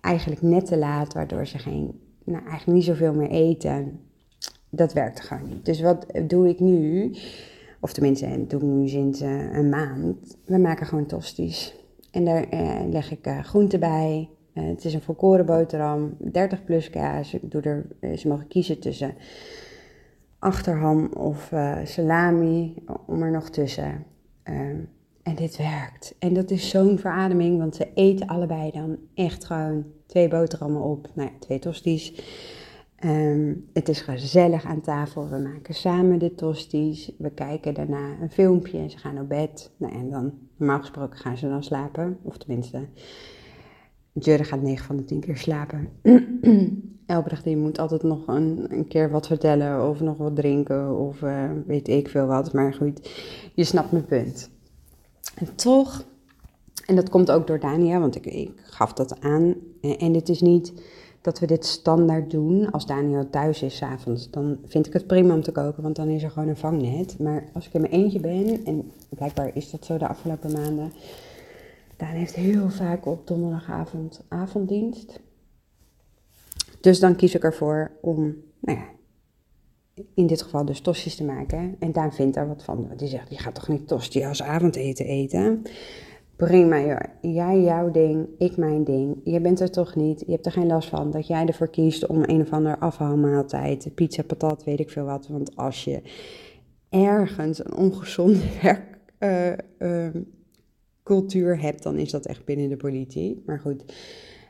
eigenlijk 0.00 0.42
net 0.42 0.66
te 0.66 0.78
laat, 0.78 1.12
waardoor 1.12 1.46
ze 1.46 1.58
geen, 1.58 2.00
nou, 2.24 2.42
eigenlijk 2.46 2.78
niet 2.78 2.84
zoveel 2.84 3.14
meer 3.14 3.30
eten 3.30 4.00
dat 4.70 4.92
werkte 4.92 5.22
gewoon 5.22 5.48
niet. 5.48 5.64
Dus 5.64 5.80
wat 5.80 6.06
doe 6.26 6.48
ik 6.48 6.60
nu? 6.60 7.14
Of 7.80 7.92
tenminste, 7.92 8.44
doe 8.48 8.60
ik 8.60 8.66
nu 8.66 8.88
sinds 8.88 9.22
uh, 9.22 9.56
een 9.56 9.68
maand. 9.68 10.36
We 10.44 10.58
maken 10.58 10.86
gewoon 10.86 11.06
tosties. 11.06 11.77
En 12.10 12.24
daar 12.24 12.46
leg 12.90 13.10
ik 13.10 13.28
groenten 13.42 13.80
bij. 13.80 14.28
het 14.52 14.84
is 14.84 14.94
een 14.94 15.02
volkoren 15.02 15.46
boterham, 15.46 16.16
30 16.18 16.64
plus 16.64 16.90
kaas. 16.90 17.34
Ik 17.34 17.50
doe 17.50 17.62
er, 17.62 18.18
ze 18.18 18.28
mogen 18.28 18.46
kiezen 18.48 18.80
tussen 18.80 19.14
achterham 20.38 21.06
of 21.12 21.52
salami, 21.84 22.74
om 23.06 23.22
er 23.22 23.30
nog 23.30 23.50
tussen. 23.50 24.04
Ehm, 24.42 24.76
en 25.28 25.34
dit 25.34 25.56
werkt. 25.56 26.14
En 26.18 26.34
dat 26.34 26.50
is 26.50 26.68
zo'n 26.68 26.98
verademing, 26.98 27.58
want 27.58 27.76
ze 27.76 27.88
eten 27.94 28.26
allebei 28.26 28.70
dan 28.70 28.96
echt 29.14 29.44
gewoon 29.44 29.84
twee 30.06 30.28
boterhammen 30.28 30.82
op. 30.82 31.08
Nou 31.14 31.28
ja, 31.28 31.34
twee 31.38 31.58
tosties. 31.58 32.22
Ehm, 32.98 33.54
het 33.72 33.88
is 33.88 34.00
gezellig 34.00 34.64
aan 34.64 34.80
tafel. 34.80 35.28
We 35.28 35.38
maken 35.38 35.74
samen 35.74 36.18
de 36.18 36.34
tosties. 36.34 37.12
We 37.18 37.30
kijken 37.30 37.74
daarna 37.74 38.16
een 38.20 38.30
filmpje 38.30 38.78
en 38.78 38.90
ze 38.90 38.98
gaan 38.98 39.20
op 39.20 39.28
bed. 39.28 39.70
Nou, 39.76 39.94
en 39.94 40.10
dan, 40.10 40.32
normaal 40.56 40.80
gesproken 40.80 41.18
gaan 41.18 41.36
ze 41.36 41.48
dan 41.48 41.62
slapen. 41.62 42.18
Of 42.22 42.36
tenminste, 42.36 42.86
Jurre 44.12 44.44
gaat 44.44 44.62
9 44.62 44.84
van 44.84 44.96
de 44.96 45.04
10 45.04 45.20
keer 45.20 45.36
slapen. 45.36 45.88
Elbrecht 47.06 47.44
die 47.44 47.56
moet 47.56 47.78
altijd 47.78 48.02
nog 48.02 48.26
een, 48.26 48.66
een, 48.68 48.88
keer 48.88 49.10
wat 49.10 49.26
vertellen 49.26 49.88
of 49.88 50.00
nog 50.00 50.16
wat 50.16 50.36
drinken 50.36 50.98
of 50.98 51.22
uh, 51.22 51.50
weet 51.66 51.88
ik 51.88 52.08
veel 52.08 52.26
wat. 52.26 52.52
Maar 52.52 52.74
goed, 52.74 53.10
je 53.54 53.64
snapt 53.64 53.92
mijn 53.92 54.04
punt. 54.04 54.50
En 55.34 55.54
toch, 55.54 56.04
en 56.86 56.96
dat 56.96 57.08
komt 57.08 57.30
ook 57.30 57.46
door 57.46 57.60
Dania, 57.60 58.00
want 58.00 58.16
ik, 58.16 58.26
ik 58.26 58.50
gaf 58.56 58.92
dat 58.92 59.20
aan. 59.20 59.54
En, 59.80 59.98
en 59.98 60.14
het 60.14 60.28
is 60.28 60.40
niet 60.40 60.72
dat 61.28 61.38
we 61.38 61.46
dit 61.46 61.64
standaard 61.64 62.30
doen. 62.30 62.70
Als 62.70 62.86
Daniel 62.86 63.30
thuis 63.30 63.62
is 63.62 63.76
s'avonds, 63.76 64.30
dan 64.30 64.58
vind 64.66 64.86
ik 64.86 64.92
het 64.92 65.06
prima 65.06 65.34
om 65.34 65.42
te 65.42 65.52
koken, 65.52 65.82
want 65.82 65.96
dan 65.96 66.08
is 66.08 66.22
er 66.22 66.30
gewoon 66.30 66.48
een 66.48 66.56
vangnet. 66.56 67.18
Maar 67.18 67.44
als 67.52 67.66
ik 67.66 67.72
in 67.72 67.80
mijn 67.80 67.92
eentje 67.92 68.20
ben, 68.20 68.64
en 68.64 68.90
blijkbaar 69.08 69.50
is 69.54 69.70
dat 69.70 69.84
zo 69.84 69.98
de 69.98 70.08
afgelopen 70.08 70.52
maanden, 70.52 70.92
Daan 71.96 72.14
heeft 72.14 72.34
heel 72.34 72.70
vaak 72.70 73.06
op 73.06 73.26
donderdagavond 73.26 74.24
avonddienst. 74.28 75.20
Dus 76.80 77.00
dan 77.00 77.16
kies 77.16 77.34
ik 77.34 77.44
ervoor 77.44 77.90
om, 78.00 78.36
nou 78.60 78.78
ja, 78.78 78.86
in 80.14 80.26
dit 80.26 80.42
geval 80.42 80.64
dus 80.64 80.80
tostjes 80.80 81.14
te 81.14 81.24
maken. 81.24 81.76
En 81.78 81.92
Daan 81.92 82.12
vindt 82.12 82.34
daar 82.34 82.48
wat 82.48 82.64
van. 82.64 82.90
Die 82.96 83.08
zegt, 83.08 83.30
je 83.30 83.38
gaat 83.38 83.54
toch 83.54 83.68
niet 83.68 83.88
tosti 83.88 84.24
als 84.24 84.42
avondeten 84.42 85.04
eten? 85.04 85.62
Prima, 86.38 86.98
jij 87.20 87.60
jouw 87.60 87.90
ding, 87.90 88.28
ik 88.38 88.56
mijn 88.56 88.84
ding. 88.84 89.20
Je 89.24 89.40
bent 89.40 89.60
er 89.60 89.70
toch 89.70 89.94
niet, 89.94 90.22
je 90.26 90.32
hebt 90.32 90.46
er 90.46 90.52
geen 90.52 90.66
last 90.66 90.88
van 90.88 91.10
dat 91.10 91.26
jij 91.26 91.46
ervoor 91.46 91.70
kiest 91.70 92.06
om 92.06 92.22
een 92.22 92.40
of 92.40 92.50
ander 92.50 92.78
afhaalmaaltijd, 92.78 93.94
pizza, 93.94 94.22
patat, 94.22 94.64
weet 94.64 94.80
ik 94.80 94.90
veel 94.90 95.04
wat. 95.04 95.28
Want 95.28 95.56
als 95.56 95.84
je 95.84 96.02
ergens 96.88 97.64
een 97.64 97.74
ongezonde 97.74 98.40
werkcultuur 99.28 101.52
uh, 101.52 101.58
uh, 101.58 101.62
hebt, 101.62 101.82
dan 101.82 101.96
is 101.96 102.10
dat 102.10 102.26
echt 102.26 102.44
binnen 102.44 102.68
de 102.68 102.76
politie. 102.76 103.42
Maar 103.46 103.60
goed, 103.60 103.94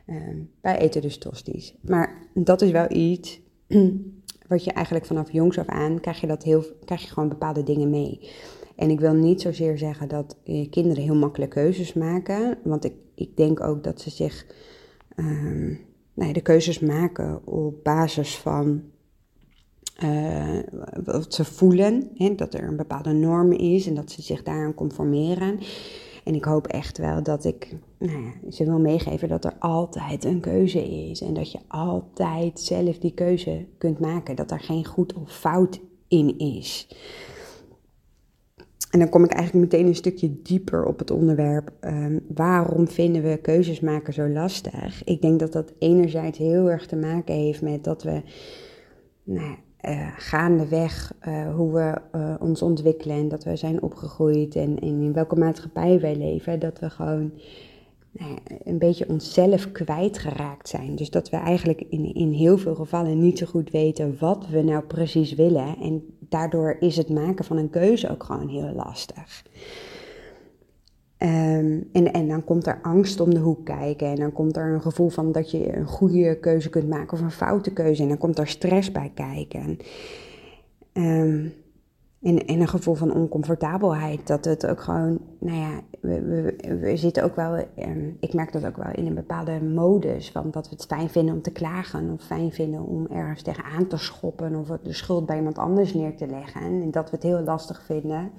uh, 0.07 0.15
wij 0.61 0.77
eten 0.77 1.01
dus 1.01 1.17
tosties. 1.17 1.75
Maar 1.81 2.27
dat 2.33 2.61
is 2.61 2.71
wel 2.71 2.91
iets 2.91 3.41
wat 4.47 4.63
je 4.63 4.71
eigenlijk 4.71 5.05
vanaf 5.05 5.31
jongs 5.31 5.57
af 5.57 5.67
aan, 5.67 5.99
krijg 5.99 6.21
je, 6.21 6.27
dat 6.27 6.43
heel, 6.43 6.63
krijg 6.85 7.01
je 7.01 7.07
gewoon 7.07 7.29
bepaalde 7.29 7.63
dingen 7.63 7.89
mee. 7.89 8.29
En 8.79 8.89
ik 8.89 8.99
wil 8.99 9.13
niet 9.13 9.41
zozeer 9.41 9.77
zeggen 9.77 10.07
dat 10.07 10.37
eh, 10.43 10.69
kinderen 10.69 11.03
heel 11.03 11.15
makkelijk 11.15 11.51
keuzes 11.51 11.93
maken, 11.93 12.57
want 12.63 12.85
ik, 12.85 12.93
ik 13.15 13.37
denk 13.37 13.61
ook 13.61 13.83
dat 13.83 14.01
ze 14.01 14.09
zich 14.09 14.45
uh, 15.15 15.77
nou 16.13 16.33
de 16.33 16.41
keuzes 16.41 16.79
maken 16.79 17.47
op 17.47 17.83
basis 17.83 18.37
van 18.37 18.81
uh, 20.03 20.59
wat 21.03 21.33
ze 21.33 21.45
voelen, 21.45 22.09
hè, 22.15 22.35
dat 22.35 22.53
er 22.53 22.63
een 22.63 22.75
bepaalde 22.75 23.13
norm 23.13 23.51
is 23.51 23.87
en 23.87 23.95
dat 23.95 24.11
ze 24.11 24.21
zich 24.21 24.43
daaraan 24.43 24.73
conformeren. 24.73 25.59
En 26.23 26.35
ik 26.35 26.43
hoop 26.43 26.67
echt 26.67 26.97
wel 26.97 27.23
dat 27.23 27.45
ik 27.45 27.75
nou 27.97 28.11
ja, 28.11 28.51
ze 28.51 28.65
wil 28.65 28.79
meegeven 28.79 29.27
dat 29.27 29.45
er 29.45 29.55
altijd 29.59 30.23
een 30.23 30.39
keuze 30.39 31.09
is 31.09 31.21
en 31.21 31.33
dat 31.33 31.51
je 31.51 31.59
altijd 31.67 32.59
zelf 32.59 32.97
die 32.97 33.13
keuze 33.13 33.65
kunt 33.77 33.99
maken, 33.99 34.35
dat 34.35 34.51
er 34.51 34.59
geen 34.59 34.85
goed 34.85 35.13
of 35.13 35.37
fout 35.37 35.79
in 36.07 36.37
is. 36.37 36.87
En 38.89 38.99
dan 38.99 39.09
kom 39.09 39.23
ik 39.23 39.31
eigenlijk 39.31 39.71
meteen 39.71 39.87
een 39.87 39.95
stukje 39.95 40.41
dieper 40.41 40.85
op 40.85 40.99
het 40.99 41.11
onderwerp. 41.11 41.71
Um, 41.81 42.19
waarom 42.35 42.87
vinden 42.87 43.23
we 43.23 43.37
keuzes 43.37 43.79
maken 43.79 44.13
zo 44.13 44.29
lastig? 44.29 45.03
Ik 45.03 45.21
denk 45.21 45.39
dat 45.39 45.51
dat 45.51 45.73
enerzijds 45.79 46.37
heel 46.37 46.69
erg 46.69 46.85
te 46.85 46.95
maken 46.95 47.35
heeft 47.35 47.61
met 47.61 47.83
dat 47.83 48.03
we 48.03 48.21
nou, 49.23 49.55
uh, 49.81 50.07
gaandeweg 50.17 51.13
uh, 51.27 51.55
hoe 51.55 51.73
we 51.73 52.17
uh, 52.17 52.35
ons 52.39 52.61
ontwikkelen 52.61 53.17
en 53.17 53.27
dat 53.27 53.43
we 53.43 53.55
zijn 53.55 53.81
opgegroeid 53.81 54.55
en, 54.55 54.79
en, 54.79 55.01
in 55.01 55.13
welke 55.13 55.35
maatschappij 55.35 55.99
wij 55.99 56.15
leven, 56.15 56.59
dat 56.59 56.79
we 56.79 56.89
gewoon 56.89 57.31
nou 58.11 58.37
een 58.63 58.77
beetje 58.77 59.09
onszelf 59.09 59.71
kwijtgeraakt 59.71 60.69
zijn. 60.69 60.95
Dus 60.95 61.09
dat 61.09 61.29
we 61.29 61.37
eigenlijk 61.37 61.83
in, 61.89 62.13
in 62.13 62.31
heel 62.31 62.57
veel 62.57 62.75
gevallen 62.75 63.19
niet 63.19 63.37
zo 63.37 63.45
goed 63.45 63.71
weten 63.71 64.15
wat 64.19 64.47
we 64.47 64.61
nou 64.61 64.83
precies 64.83 65.33
willen. 65.33 65.77
En 65.81 66.03
daardoor 66.29 66.75
is 66.79 66.97
het 66.97 67.09
maken 67.09 67.45
van 67.45 67.57
een 67.57 67.69
keuze 67.69 68.09
ook 68.09 68.23
gewoon 68.23 68.47
heel 68.47 68.71
lastig. 68.75 69.43
Um, 71.21 71.89
en, 71.93 72.13
en 72.13 72.27
dan 72.27 72.43
komt 72.43 72.67
er 72.67 72.79
angst 72.81 73.19
om 73.19 73.33
de 73.33 73.39
hoek 73.39 73.65
kijken. 73.65 74.07
En 74.07 74.15
dan 74.15 74.31
komt 74.31 74.57
er 74.57 74.73
een 74.73 74.81
gevoel 74.81 75.09
van 75.09 75.31
dat 75.31 75.51
je 75.51 75.75
een 75.75 75.87
goede 75.87 76.39
keuze 76.39 76.69
kunt 76.69 76.89
maken 76.89 77.17
of 77.17 77.23
een 77.23 77.31
foute 77.31 77.73
keuze. 77.73 78.01
En 78.01 78.07
dan 78.07 78.17
komt 78.17 78.39
er 78.39 78.47
stress 78.47 78.91
bij 78.91 79.11
kijken. 79.13 79.77
Um, 80.93 81.53
en, 82.21 82.45
en 82.45 82.61
een 82.61 82.67
gevoel 82.67 82.95
van 82.95 83.13
oncomfortabelheid. 83.13 84.27
Dat 84.27 84.45
het 84.45 84.67
ook 84.67 84.81
gewoon, 84.81 85.19
nou 85.39 85.57
ja, 85.57 85.81
we, 86.01 86.55
we, 86.79 86.97
zitten 86.97 87.23
ook 87.23 87.35
wel, 87.35 87.57
um, 87.79 88.17
ik 88.19 88.33
merk 88.33 88.51
dat 88.51 88.65
ook 88.65 88.77
wel 88.77 88.91
in 88.93 89.05
een 89.05 89.15
bepaalde 89.15 89.61
modus. 89.61 90.31
Van 90.31 90.51
dat 90.51 90.69
we 90.69 90.75
het 90.75 90.85
fijn 90.85 91.09
vinden 91.09 91.33
om 91.33 91.41
te 91.41 91.51
klagen. 91.51 92.11
Of 92.13 92.21
fijn 92.23 92.51
vinden 92.51 92.85
om 92.85 93.07
ergens 93.07 93.41
tegenaan 93.41 93.87
te 93.87 93.97
schoppen. 93.97 94.55
Of 94.55 94.67
de 94.67 94.93
schuld 94.93 95.25
bij 95.25 95.37
iemand 95.37 95.57
anders 95.57 95.93
neer 95.93 96.15
te 96.15 96.27
leggen. 96.27 96.61
En 96.61 96.91
dat 96.91 97.09
we 97.09 97.15
het 97.15 97.25
heel 97.25 97.41
lastig 97.41 97.83
vinden 97.85 98.31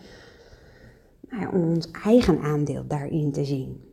nou 1.30 1.54
om 1.54 1.74
ons 1.74 1.90
eigen 1.90 2.40
aandeel 2.40 2.86
daarin 2.86 3.32
te 3.32 3.44
zien. 3.44 3.84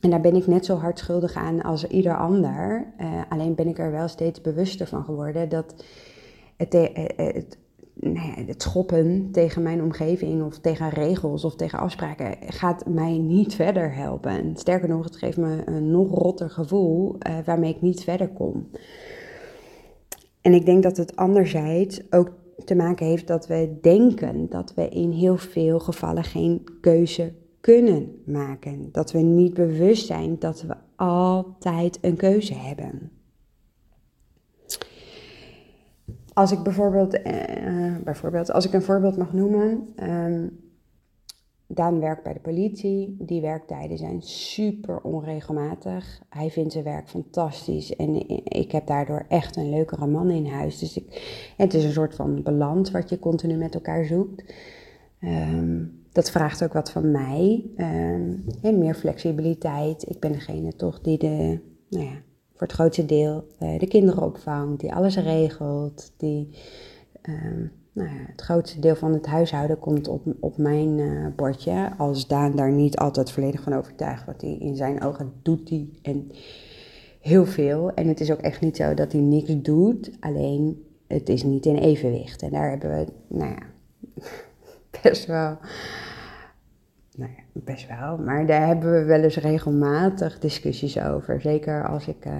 En 0.00 0.10
daar 0.10 0.20
ben 0.20 0.36
ik 0.36 0.46
net 0.46 0.64
zo 0.64 0.76
hard 0.76 0.98
schuldig 0.98 1.34
aan 1.34 1.62
als 1.62 1.86
ieder 1.86 2.16
ander. 2.16 2.92
Uh, 3.00 3.22
alleen 3.28 3.54
ben 3.54 3.68
ik 3.68 3.78
er 3.78 3.90
wel 3.90 4.08
steeds 4.08 4.40
bewuster 4.40 4.86
van 4.86 5.04
geworden 5.04 5.48
dat 5.48 5.84
het, 6.56 6.74
uh, 6.74 6.88
het 7.16 7.58
nou 8.00 8.46
het 8.46 8.62
schoppen 8.62 9.28
tegen 9.32 9.62
mijn 9.62 9.82
omgeving 9.82 10.42
of 10.42 10.58
tegen 10.58 10.88
regels 10.88 11.44
of 11.44 11.56
tegen 11.56 11.78
afspraken 11.78 12.36
gaat 12.46 12.86
mij 12.86 13.18
niet 13.18 13.54
verder 13.54 13.94
helpen. 13.94 14.56
Sterker 14.56 14.88
nog, 14.88 15.04
het 15.04 15.16
geeft 15.16 15.36
me 15.36 15.62
een 15.64 15.90
nog 15.90 16.10
rotter 16.10 16.50
gevoel 16.50 17.16
uh, 17.18 17.38
waarmee 17.44 17.74
ik 17.74 17.80
niet 17.80 18.04
verder 18.04 18.28
kom. 18.28 18.70
En 20.40 20.52
ik 20.52 20.64
denk 20.64 20.82
dat 20.82 20.96
het 20.96 21.16
anderzijds 21.16 22.12
ook 22.12 22.32
te 22.64 22.74
maken 22.74 23.06
heeft 23.06 23.26
dat 23.26 23.46
we 23.46 23.78
denken 23.80 24.48
dat 24.48 24.74
we 24.74 24.88
in 24.88 25.10
heel 25.10 25.36
veel 25.36 25.78
gevallen 25.78 26.24
geen 26.24 26.64
keuze 26.80 27.32
kunnen 27.60 28.22
maken. 28.24 28.88
Dat 28.92 29.12
we 29.12 29.18
niet 29.18 29.54
bewust 29.54 30.06
zijn 30.06 30.36
dat 30.38 30.62
we 30.62 30.74
altijd 30.96 31.98
een 32.00 32.16
keuze 32.16 32.54
hebben. 32.54 33.17
Als 36.38 36.52
ik 36.52 36.62
bijvoorbeeld, 36.62 37.14
uh, 37.14 37.96
bijvoorbeeld 38.04 38.52
als 38.52 38.66
ik 38.66 38.72
een 38.72 38.82
voorbeeld 38.82 39.16
mag 39.16 39.32
noemen, 39.32 39.94
um, 40.02 40.60
Daan 41.66 42.00
werkt 42.00 42.22
bij 42.22 42.32
de 42.32 42.40
politie. 42.40 43.16
Die 43.18 43.40
werktijden 43.40 43.98
zijn 43.98 44.22
super 44.22 45.00
onregelmatig. 45.00 46.22
Hij 46.28 46.50
vindt 46.50 46.72
zijn 46.72 46.84
werk 46.84 47.08
fantastisch 47.08 47.96
en 47.96 48.28
ik 48.44 48.72
heb 48.72 48.86
daardoor 48.86 49.24
echt 49.28 49.56
een 49.56 49.70
leukere 49.70 50.06
man 50.06 50.30
in 50.30 50.46
huis. 50.46 50.78
Dus 50.78 50.96
ik, 50.96 51.22
het 51.56 51.74
is 51.74 51.84
een 51.84 51.92
soort 51.92 52.14
van 52.14 52.42
balans 52.42 52.90
wat 52.90 53.08
je 53.08 53.18
continu 53.18 53.56
met 53.56 53.74
elkaar 53.74 54.04
zoekt. 54.04 54.54
Um, 55.20 56.02
dat 56.12 56.30
vraagt 56.30 56.64
ook 56.64 56.72
wat 56.72 56.90
van 56.90 57.10
mij. 57.10 57.64
Um, 57.76 58.44
en 58.62 58.78
meer 58.78 58.94
flexibiliteit. 58.94 60.10
Ik 60.10 60.20
ben 60.20 60.32
degene 60.32 60.76
toch 60.76 61.00
die 61.00 61.18
de, 61.18 61.60
nou 61.88 62.04
ja, 62.04 62.22
voor 62.58 62.66
het 62.66 62.76
grootste 62.76 63.06
deel 63.06 63.46
de 63.78 63.86
kinderen 63.88 64.22
opvangt, 64.22 64.80
die 64.80 64.94
alles 64.94 65.16
regelt, 65.16 66.12
die 66.16 66.48
um, 67.28 67.72
nou 67.92 68.08
ja, 68.08 68.24
het 68.26 68.40
grootste 68.40 68.80
deel 68.80 68.96
van 68.96 69.12
het 69.12 69.26
huishouden 69.26 69.78
komt 69.78 70.08
op, 70.08 70.22
op 70.40 70.56
mijn 70.56 70.98
uh, 70.98 71.26
bordje. 71.36 71.90
Als 71.96 72.26
Daan 72.26 72.56
daar 72.56 72.72
niet 72.72 72.96
altijd 72.96 73.30
volledig 73.30 73.62
van 73.62 73.74
overtuigd, 73.74 74.26
wat 74.26 74.40
hij 74.40 74.56
in 74.58 74.76
zijn 74.76 75.02
ogen 75.02 75.32
doet 75.42 75.68
hij 75.68 75.88
en 76.02 76.30
heel 77.20 77.46
veel. 77.46 77.94
En 77.94 78.08
het 78.08 78.20
is 78.20 78.30
ook 78.30 78.40
echt 78.40 78.60
niet 78.60 78.76
zo 78.76 78.94
dat 78.94 79.12
hij 79.12 79.20
niks 79.20 79.62
doet, 79.62 80.10
alleen 80.20 80.86
het 81.06 81.28
is 81.28 81.42
niet 81.42 81.66
in 81.66 81.76
evenwicht. 81.76 82.42
En 82.42 82.50
daar 82.50 82.70
hebben 82.70 82.90
we, 82.90 83.06
nou 83.28 83.50
ja, 83.50 83.62
best 85.02 85.26
wel, 85.26 85.58
best 87.64 87.88
wel, 87.88 88.18
maar 88.18 88.46
daar 88.46 88.66
hebben 88.66 88.92
we 88.92 89.04
wel 89.04 89.22
eens 89.22 89.36
regelmatig 89.36 90.38
discussies 90.38 91.00
over. 91.00 91.40
Zeker 91.40 91.88
als 91.88 92.08
ik... 92.08 92.26
Uh, 92.26 92.32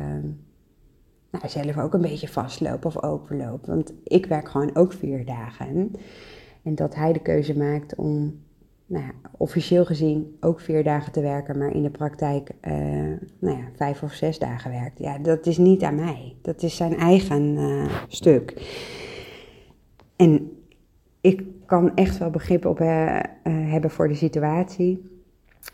nou, 1.30 1.48
zelf 1.48 1.78
ook 1.78 1.94
een 1.94 2.00
beetje 2.00 2.28
vastloop 2.28 2.84
of 2.84 3.02
overloop. 3.02 3.66
Want 3.66 3.92
ik 4.04 4.26
werk 4.26 4.48
gewoon 4.48 4.76
ook 4.76 4.92
vier 4.92 5.24
dagen. 5.24 5.90
En 6.62 6.74
dat 6.74 6.94
hij 6.94 7.12
de 7.12 7.22
keuze 7.22 7.56
maakt 7.56 7.94
om 7.94 8.40
nou 8.86 9.04
ja, 9.04 9.12
officieel 9.36 9.84
gezien 9.84 10.36
ook 10.40 10.60
vier 10.60 10.84
dagen 10.84 11.12
te 11.12 11.20
werken, 11.20 11.58
maar 11.58 11.74
in 11.74 11.82
de 11.82 11.90
praktijk 11.90 12.50
uh, 12.62 12.72
nou 13.38 13.56
ja, 13.56 13.68
vijf 13.76 14.02
of 14.02 14.12
zes 14.12 14.38
dagen 14.38 14.70
werkt. 14.70 14.98
Ja, 14.98 15.18
dat 15.18 15.46
is 15.46 15.58
niet 15.58 15.82
aan 15.82 15.94
mij. 15.94 16.36
Dat 16.42 16.62
is 16.62 16.76
zijn 16.76 16.96
eigen 16.96 17.56
uh, 17.56 18.02
stuk. 18.08 18.62
En 20.16 20.57
ik 21.28 21.42
kan 21.66 21.94
echt 21.94 22.18
wel 22.18 22.30
begrip 22.30 22.64
op 22.64 22.80
uh, 22.80 23.20
hebben 23.42 23.90
voor 23.90 24.08
de 24.08 24.14
situatie. 24.14 25.16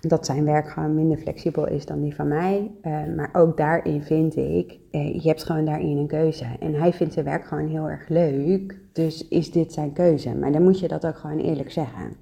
Dat 0.00 0.26
zijn 0.26 0.44
werk 0.44 0.68
gewoon 0.68 0.94
minder 0.94 1.18
flexibel 1.18 1.68
is 1.68 1.86
dan 1.86 2.00
die 2.00 2.14
van 2.14 2.28
mij. 2.28 2.70
maar 3.16 3.30
ook 3.32 3.56
daarin 3.56 4.02
vind 4.02 4.36
ik, 4.36 4.78
je 4.90 5.20
hebt 5.22 5.44
gewoon 5.44 5.64
daarin 5.64 5.96
een 5.96 6.06
keuze. 6.06 6.44
En 6.60 6.74
hij 6.74 6.92
vindt 6.92 7.12
zijn 7.12 7.24
werk 7.24 7.44
gewoon 7.44 7.68
heel 7.68 7.88
erg 7.88 8.08
leuk. 8.08 8.78
Dus 8.92 9.28
is 9.28 9.50
dit 9.50 9.72
zijn 9.72 9.92
keuze. 9.92 10.34
Maar 10.34 10.52
dan 10.52 10.62
moet 10.62 10.80
je 10.80 10.88
dat 10.88 11.06
ook 11.06 11.16
gewoon 11.16 11.38
eerlijk 11.38 11.70
zeggen. 11.70 12.16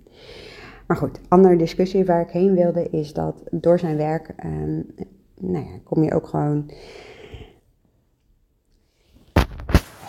Maar 0.87 0.97
goed, 0.97 1.21
andere 1.29 1.57
discussie 1.57 2.05
waar 2.05 2.21
ik 2.21 2.31
heen 2.31 2.55
wilde 2.55 2.91
is 2.91 3.13
dat 3.13 3.43
door 3.51 3.79
zijn 3.79 3.97
werk, 3.97 4.35
um, 4.45 4.87
nou 5.39 5.65
ja, 5.65 5.79
kom 5.85 6.03
je 6.03 6.15
ook 6.15 6.27
gewoon. 6.27 6.71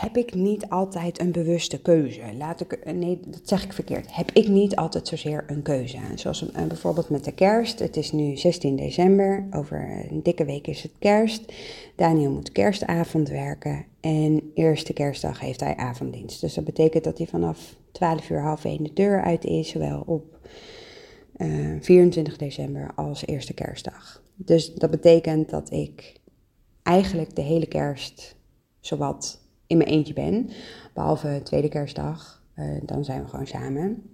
Heb 0.03 0.17
ik 0.17 0.33
niet 0.33 0.69
altijd 0.69 1.19
een 1.19 1.31
bewuste 1.31 1.81
keuze? 1.81 2.21
Laat 2.37 2.61
ik, 2.61 2.93
nee, 2.93 3.19
dat 3.25 3.41
zeg 3.43 3.63
ik 3.63 3.73
verkeerd. 3.73 4.15
Heb 4.15 4.31
ik 4.31 4.47
niet 4.47 4.75
altijd 4.75 5.07
zozeer 5.07 5.43
een 5.47 5.61
keuze? 5.61 5.97
Zoals 6.15 6.43
uh, 6.43 6.63
bijvoorbeeld 6.67 7.09
met 7.09 7.23
de 7.23 7.31
kerst. 7.31 7.79
Het 7.79 7.97
is 7.97 8.11
nu 8.11 8.37
16 8.37 8.75
december. 8.75 9.47
Over 9.51 10.05
een 10.09 10.23
dikke 10.23 10.45
week 10.45 10.67
is 10.67 10.83
het 10.83 10.91
kerst. 10.99 11.53
Daniel 11.95 12.31
moet 12.31 12.51
kerstavond 12.51 13.29
werken. 13.29 13.85
En 13.99 14.51
eerste 14.53 14.93
kerstdag 14.93 15.39
heeft 15.39 15.59
hij 15.59 15.75
avonddienst. 15.75 16.41
Dus 16.41 16.53
dat 16.53 16.63
betekent 16.63 17.03
dat 17.03 17.17
hij 17.17 17.27
vanaf 17.27 17.75
12 17.91 18.29
uur 18.29 18.41
half 18.41 18.65
1 18.65 18.83
de 18.83 18.93
deur 18.93 19.23
uit 19.23 19.45
is. 19.45 19.69
Zowel 19.69 20.03
op 20.05 20.37
24 21.79 22.33
eh, 22.33 22.39
december 22.39 22.91
als 22.95 23.25
eerste 23.25 23.53
kerstdag. 23.53 24.23
Dus 24.35 24.73
dat 24.73 24.91
betekent 24.91 25.49
dat 25.49 25.71
ik 25.71 26.19
eigenlijk 26.83 27.35
de 27.35 27.41
hele 27.41 27.67
kerst 27.67 28.35
zowat 28.79 29.41
in 29.73 29.79
mijn 29.79 29.89
eentje 29.89 30.13
ben. 30.13 30.49
Behalve 30.93 31.41
tweede 31.43 31.69
kerstdag, 31.69 32.43
uh, 32.55 32.81
dan 32.81 33.05
zijn 33.05 33.23
we 33.23 33.29
gewoon 33.29 33.47
samen. 33.47 34.09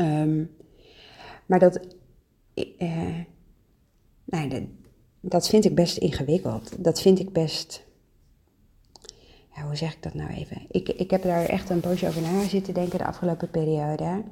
Um, 0.00 0.50
maar 1.46 1.58
dat, 1.58 1.80
uh, 2.54 3.18
dat, 4.24 4.62
dat 5.20 5.48
vind 5.48 5.64
ik 5.64 5.74
best 5.74 5.96
ingewikkeld. 5.96 6.84
Dat 6.84 7.00
vind 7.00 7.18
ik 7.18 7.32
best. 7.32 7.82
Ja, 9.54 9.62
hoe 9.62 9.76
zeg 9.76 9.92
ik 9.94 10.02
dat 10.02 10.14
nou 10.14 10.30
even? 10.30 10.62
Ik, 10.70 10.88
ik 10.88 11.10
heb 11.10 11.22
daar 11.22 11.44
echt 11.44 11.70
een 11.70 11.80
poosje 11.80 12.06
over 12.06 12.22
na 12.22 12.48
zitten 12.48 12.74
denken 12.74 12.98
de 12.98 13.06
afgelopen 13.06 13.50
periode. 13.50 14.22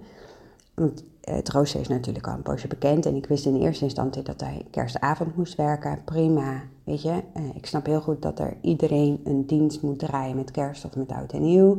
Het 1.34 1.50
rooster 1.50 1.80
is 1.80 1.88
natuurlijk 1.88 2.26
al 2.26 2.34
een 2.34 2.42
poosje 2.42 2.68
bekend. 2.68 3.06
En 3.06 3.14
ik 3.14 3.26
wist 3.26 3.46
in 3.46 3.60
eerste 3.60 3.84
instantie 3.84 4.22
dat 4.22 4.40
hij 4.40 4.66
kerstavond 4.70 5.36
moest 5.36 5.54
werken. 5.54 6.04
Prima, 6.04 6.62
weet 6.84 7.02
je. 7.02 7.22
Eh, 7.32 7.42
ik 7.54 7.66
snap 7.66 7.86
heel 7.86 8.00
goed 8.00 8.22
dat 8.22 8.38
er 8.38 8.56
iedereen 8.60 9.20
een 9.24 9.46
dienst 9.46 9.82
moet 9.82 9.98
draaien 9.98 10.36
met 10.36 10.50
kerst 10.50 10.84
of 10.84 10.96
met 10.96 11.12
oud 11.12 11.32
en 11.32 11.42
nieuw. 11.42 11.78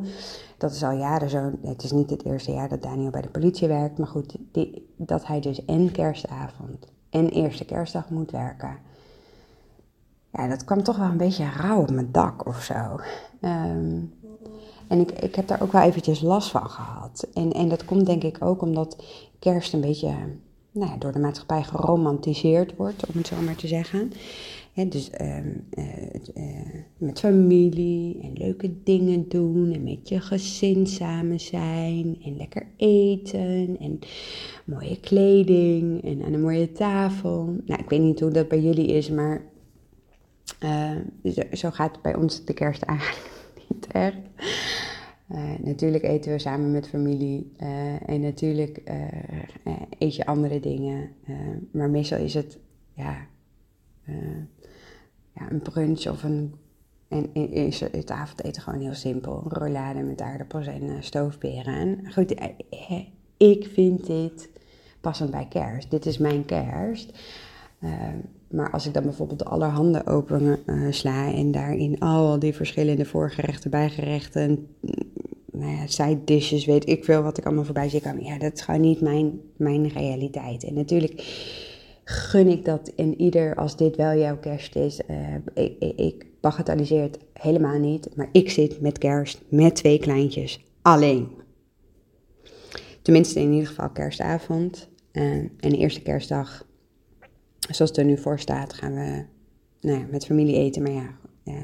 Dat 0.57 0.71
is 0.71 0.83
al 0.83 0.97
jaren 0.97 1.29
zo. 1.29 1.51
Het 1.61 1.83
is 1.83 1.91
niet 1.91 2.09
het 2.09 2.25
eerste 2.25 2.51
jaar 2.51 2.69
dat 2.69 2.81
Daniel 2.81 3.09
bij 3.09 3.21
de 3.21 3.29
politie 3.29 3.67
werkt. 3.67 3.97
Maar 3.97 4.07
goed, 4.07 4.35
dat 4.95 5.25
hij 5.25 5.39
dus 5.39 5.65
en 5.65 5.91
kerstavond 5.91 6.87
en 7.09 7.29
eerste 7.29 7.65
kerstdag 7.65 8.09
moet 8.09 8.31
werken. 8.31 8.77
Ja, 10.31 10.47
dat 10.47 10.63
kwam 10.63 10.83
toch 10.83 10.97
wel 10.97 11.09
een 11.09 11.17
beetje 11.17 11.49
rauw 11.49 11.81
op 11.81 11.91
mijn 11.91 12.11
dak 12.11 12.45
of 12.47 12.63
zo. 12.63 12.99
Um, 13.41 14.13
en 14.89 14.99
ik, 14.99 15.11
ik 15.11 15.35
heb 15.35 15.47
daar 15.47 15.61
ook 15.61 15.71
wel 15.71 15.81
eventjes 15.81 16.21
last 16.21 16.49
van 16.49 16.69
gehad. 16.69 17.27
En, 17.33 17.51
en 17.51 17.69
dat 17.69 17.85
komt 17.85 18.05
denk 18.05 18.23
ik 18.23 18.37
ook 18.39 18.61
omdat 18.61 19.03
kerst 19.39 19.73
een 19.73 19.81
beetje 19.81 20.15
nou 20.71 20.91
ja, 20.91 20.97
door 20.97 21.11
de 21.11 21.19
maatschappij 21.19 21.63
geromantiseerd 21.63 22.75
wordt, 22.75 23.05
om 23.05 23.17
het 23.17 23.27
zo 23.27 23.35
maar 23.45 23.55
te 23.55 23.67
zeggen. 23.67 24.11
dus 24.73 25.09
uh, 25.21 25.37
uh, 25.37 26.45
met 26.97 27.19
familie 27.19 28.19
en 28.21 28.33
leuke 28.33 28.83
dingen 28.83 29.29
doen 29.29 29.73
en 29.73 29.83
met 29.83 30.09
je 30.09 30.21
gezin 30.21 30.87
samen 30.87 31.39
zijn 31.39 32.17
en 32.23 32.37
lekker 32.37 32.67
eten 32.77 33.77
en 33.79 33.99
mooie 34.65 34.99
kleding 34.99 36.03
en 36.03 36.23
aan 36.23 36.33
een 36.33 36.41
mooie 36.41 36.71
tafel. 36.71 37.55
Nou, 37.65 37.81
ik 37.81 37.89
weet 37.89 38.01
niet 38.01 38.19
hoe 38.19 38.31
dat 38.31 38.47
bij 38.47 38.61
jullie 38.61 38.87
is, 38.87 39.09
maar 39.09 39.41
uh, 40.63 40.91
zo 41.53 41.69
gaat 41.71 41.91
het 41.91 42.01
bij 42.01 42.15
ons 42.15 42.45
de 42.45 42.53
kerst 42.53 42.81
eigenlijk 42.81 43.29
niet 43.69 43.87
echt. 43.91 44.15
Uh, 45.31 45.51
natuurlijk 45.59 46.03
eten 46.03 46.31
we 46.31 46.39
samen 46.39 46.71
met 46.71 46.87
familie 46.87 47.51
uh, 47.61 48.09
en 48.09 48.21
natuurlijk 48.21 48.81
uh, 48.89 49.73
eet 49.97 50.15
je 50.15 50.25
andere 50.25 50.59
dingen. 50.59 51.11
maar 51.71 51.89
meestal 51.89 52.17
is 52.17 52.33
het 52.33 52.59
ja, 52.93 53.27
ja, 55.33 55.51
een 55.51 55.61
brunch 55.61 56.07
of 56.07 56.23
een. 56.23 56.53
En 57.07 57.33
is 57.33 57.79
het 57.79 58.11
avondeten 58.11 58.61
gewoon 58.61 58.79
heel 58.79 58.93
simpel: 58.93 59.43
rollade 59.47 59.99
met 59.99 60.21
aardappels 60.21 60.67
en 60.67 61.03
stoofperen. 61.03 61.73
En 61.73 62.13
goed, 62.13 62.35
ik 63.37 63.65
vind 63.65 64.05
dit 64.05 64.49
passend 65.01 65.31
bij 65.31 65.47
kerst. 65.49 65.91
Dit 65.91 66.05
is 66.05 66.17
mijn 66.17 66.45
kerst. 66.45 67.19
Maar 68.49 68.71
als 68.71 68.85
ik 68.85 68.93
dan 68.93 69.03
bijvoorbeeld 69.03 69.39
de 69.39 69.45
allerhande 69.45 70.05
open 70.05 70.59
sla 70.89 71.33
en 71.33 71.51
daarin 71.51 71.99
al 71.99 72.39
die 72.39 72.53
verschillende 72.53 73.05
voorgerechten, 73.05 73.69
bijgerechten, 73.69 74.67
nou 75.51 75.71
ja, 75.71 75.87
side 75.87 76.23
dishes, 76.23 76.65
weet 76.65 76.89
ik 76.89 77.03
veel 77.03 77.21
wat 77.21 77.37
ik 77.37 77.45
allemaal 77.45 77.63
voorbij 77.63 77.89
zie 77.89 78.01
komen. 78.01 78.23
Ja, 78.23 78.37
dat 78.37 78.53
is 78.53 78.61
gewoon 78.61 78.81
niet 78.81 79.01
mijn, 79.01 79.39
mijn 79.55 79.87
realiteit. 79.87 80.63
En 80.63 80.73
natuurlijk 80.73 81.21
gun 82.03 82.47
ik 82.47 82.65
dat 82.65 82.91
in 82.95 83.21
ieder 83.21 83.55
als 83.55 83.77
dit 83.77 83.95
wel 83.95 84.17
jouw 84.17 84.37
kerst 84.37 84.75
is. 84.75 85.01
Uh, 85.09 85.35
ik, 85.53 85.93
ik, 85.95 86.25
bagatelliseer 86.41 87.01
het 87.01 87.19
helemaal 87.33 87.79
niet, 87.79 88.15
maar 88.15 88.29
ik 88.31 88.49
zit 88.49 88.81
met 88.81 88.97
kerst 88.97 89.41
met 89.49 89.75
twee 89.75 89.99
kleintjes 89.99 90.65
alleen. 90.81 91.27
Tenminste, 93.01 93.39
in 93.39 93.51
ieder 93.51 93.67
geval 93.67 93.89
kerstavond 93.89 94.89
uh, 95.11 95.23
en 95.33 95.69
de 95.69 95.77
eerste 95.77 96.01
kerstdag. 96.01 96.67
Zoals 97.69 97.91
het 97.91 97.97
er 97.97 98.05
nu 98.05 98.17
voor 98.17 98.39
staat, 98.39 98.73
gaan 98.73 98.93
we 98.93 99.23
nou 99.81 99.99
ja, 99.99 100.05
met 100.11 100.25
familie 100.25 100.55
eten. 100.55 100.81
Maar 100.81 100.91
ja, 100.91 101.17
uh, 101.43 101.55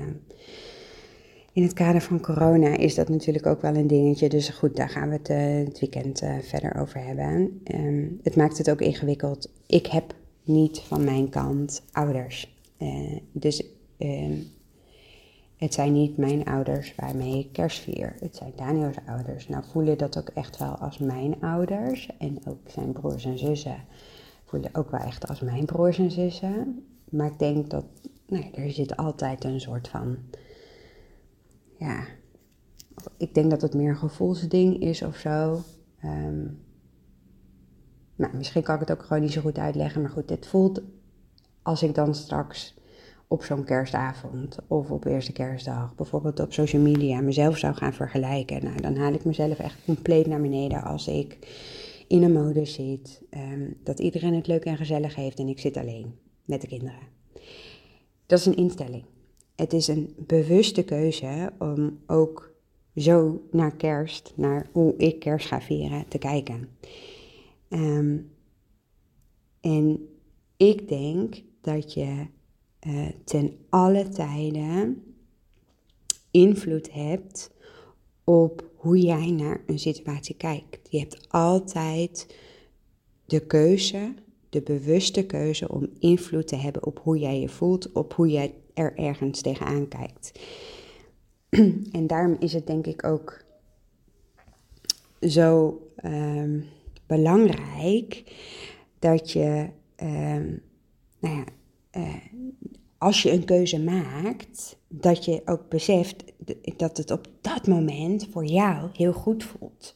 in 1.53 1.63
het 1.63 1.73
kader 1.73 2.01
van 2.01 2.21
corona 2.21 2.77
is 2.77 2.95
dat 2.95 3.09
natuurlijk 3.09 3.45
ook 3.45 3.61
wel 3.61 3.75
een 3.75 3.87
dingetje. 3.87 4.29
Dus 4.29 4.49
goed, 4.49 4.75
daar 4.75 4.89
gaan 4.89 5.09
we 5.09 5.15
het 5.15 5.29
uh, 5.29 5.67
het 5.67 5.79
weekend 5.79 6.23
uh, 6.23 6.37
verder 6.41 6.75
over 6.81 7.05
hebben. 7.05 7.61
Um, 7.75 8.19
het 8.23 8.35
maakt 8.35 8.57
het 8.57 8.69
ook 8.69 8.81
ingewikkeld. 8.81 9.51
Ik 9.67 9.85
heb 9.85 10.15
niet 10.43 10.79
van 10.79 11.03
mijn 11.03 11.29
kant 11.29 11.83
ouders. 11.91 12.55
Uh, 12.79 13.17
dus 13.31 13.63
um, 13.97 14.47
het 15.57 15.73
zijn 15.73 15.93
niet 15.93 16.17
mijn 16.17 16.45
ouders 16.45 16.95
waarmee 16.95 17.39
ik 17.39 17.51
kerst 17.51 17.79
vier. 17.79 18.15
Het 18.19 18.35
zijn 18.35 18.51
Daniel's 18.55 18.97
ouders. 19.07 19.47
Nou 19.47 19.63
voelen 19.71 19.97
dat 19.97 20.17
ook 20.17 20.29
echt 20.29 20.57
wel 20.57 20.75
als 20.75 20.97
mijn 20.97 21.41
ouders. 21.41 22.09
En 22.17 22.37
ook 22.47 22.59
zijn 22.67 22.91
broers 22.91 23.25
en 23.25 23.37
zussen 23.37 23.77
voelen 24.45 24.75
ook 24.75 24.91
wel 24.91 24.99
echt 24.99 25.27
als 25.27 25.39
mijn 25.39 25.65
broers 25.65 25.97
en 25.97 26.11
zussen. 26.11 26.85
Maar 27.09 27.27
ik 27.27 27.39
denk 27.39 27.69
dat 27.69 27.85
nee, 28.27 28.51
er 28.51 28.71
zit 28.71 28.97
altijd 28.97 29.43
een 29.43 29.61
soort 29.61 29.87
van 29.87 30.17
ja, 31.77 32.05
ik 33.17 33.33
denk 33.33 33.49
dat 33.49 33.61
het 33.61 33.73
meer 33.73 33.89
een 33.89 33.97
gevoelsding 33.97 34.81
is 34.81 35.01
of 35.01 35.15
zo. 35.15 35.61
Um, 36.03 36.63
nou, 38.15 38.37
misschien 38.37 38.63
kan 38.63 38.75
ik 38.75 38.81
het 38.81 38.91
ook 38.91 39.03
gewoon 39.03 39.21
niet 39.21 39.31
zo 39.31 39.41
goed 39.41 39.57
uitleggen, 39.57 40.01
maar 40.01 40.11
goed, 40.11 40.27
dit 40.27 40.47
voelt 40.47 40.81
als 41.61 41.83
ik 41.83 41.95
dan 41.95 42.15
straks 42.15 42.75
op 43.27 43.43
zo'n 43.43 43.63
kerstavond 43.63 44.57
of 44.67 44.91
op 44.91 45.05
eerste 45.05 45.31
kerstdag, 45.31 45.95
bijvoorbeeld 45.95 46.39
op 46.39 46.53
social 46.53 46.81
media, 46.81 47.21
mezelf 47.21 47.57
zou 47.57 47.73
gaan 47.73 47.93
vergelijken. 47.93 48.63
Nou, 48.63 48.81
dan 48.81 48.95
haal 48.95 49.13
ik 49.13 49.25
mezelf 49.25 49.59
echt 49.59 49.77
compleet 49.85 50.27
naar 50.27 50.41
beneden 50.41 50.83
als 50.83 51.07
ik 51.07 51.37
in 52.07 52.23
een 52.23 52.33
modus 52.33 52.73
zit, 52.73 53.21
um, 53.29 53.77
dat 53.83 53.99
iedereen 53.99 54.33
het 54.33 54.47
leuk 54.47 54.65
en 54.65 54.77
gezellig 54.77 55.15
heeft 55.15 55.39
en 55.39 55.47
ik 55.47 55.59
zit 55.59 55.77
alleen 55.77 56.15
met 56.45 56.61
de 56.61 56.67
kinderen. 56.67 57.13
Dat 58.25 58.39
is 58.39 58.45
een 58.45 58.55
instelling 58.55 59.03
het 59.55 59.73
is 59.73 59.87
een 59.87 60.15
bewuste 60.17 60.83
keuze 60.83 61.51
om 61.59 61.99
ook 62.07 62.53
zo 62.95 63.41
naar 63.51 63.75
kerst, 63.75 64.33
naar 64.35 64.69
hoe 64.71 64.95
ik 64.97 65.19
kerst 65.19 65.47
ga 65.47 65.61
vieren, 65.61 66.07
te 66.07 66.17
kijken. 66.17 66.69
Ehm, 67.69 68.17
en 69.61 70.09
ik 70.57 70.87
denk 70.87 71.41
dat 71.61 71.93
je 71.93 72.25
uh, 72.87 73.07
ten 73.23 73.57
alle 73.69 74.09
tijden 74.09 75.03
invloed 76.31 76.93
hebt 76.93 77.51
op 78.23 78.69
hoe 78.85 78.99
jij 78.99 79.31
naar 79.31 79.61
een 79.65 79.79
situatie 79.79 80.35
kijkt. 80.35 80.91
Je 80.91 80.99
hebt 80.99 81.25
altijd 81.29 82.35
de 83.25 83.39
keuze, 83.39 84.13
de 84.49 84.61
bewuste 84.61 85.25
keuze 85.25 85.69
om 85.69 85.89
invloed 85.99 86.47
te 86.47 86.55
hebben 86.55 86.85
op 86.85 86.99
hoe 87.03 87.17
jij 87.17 87.39
je 87.39 87.49
voelt, 87.49 87.91
op 87.91 88.13
hoe 88.13 88.27
jij 88.27 88.53
er 88.73 88.97
ergens 88.97 89.41
tegenaan 89.41 89.87
kijkt. 89.87 90.39
en 91.97 92.07
daarom 92.07 92.35
is 92.39 92.53
het 92.53 92.67
denk 92.67 92.87
ik 92.87 93.05
ook 93.05 93.43
zo 95.21 95.81
um, 96.03 96.65
belangrijk 97.07 98.23
dat 98.99 99.31
je, 99.31 99.69
ehm, 99.95 100.51
nou 101.19 101.35
ja, 101.35 101.45
eh, 101.89 102.15
als 102.97 103.23
je 103.23 103.31
een 103.31 103.45
keuze 103.45 103.83
maakt, 103.83 104.77
dat 104.99 105.25
je 105.25 105.41
ook 105.45 105.69
beseft 105.69 106.23
dat 106.77 106.97
het 106.97 107.11
op 107.11 107.27
dat 107.41 107.67
moment 107.67 108.27
voor 108.31 108.45
jou 108.45 108.89
heel 108.93 109.13
goed 109.13 109.43
voelt. 109.43 109.95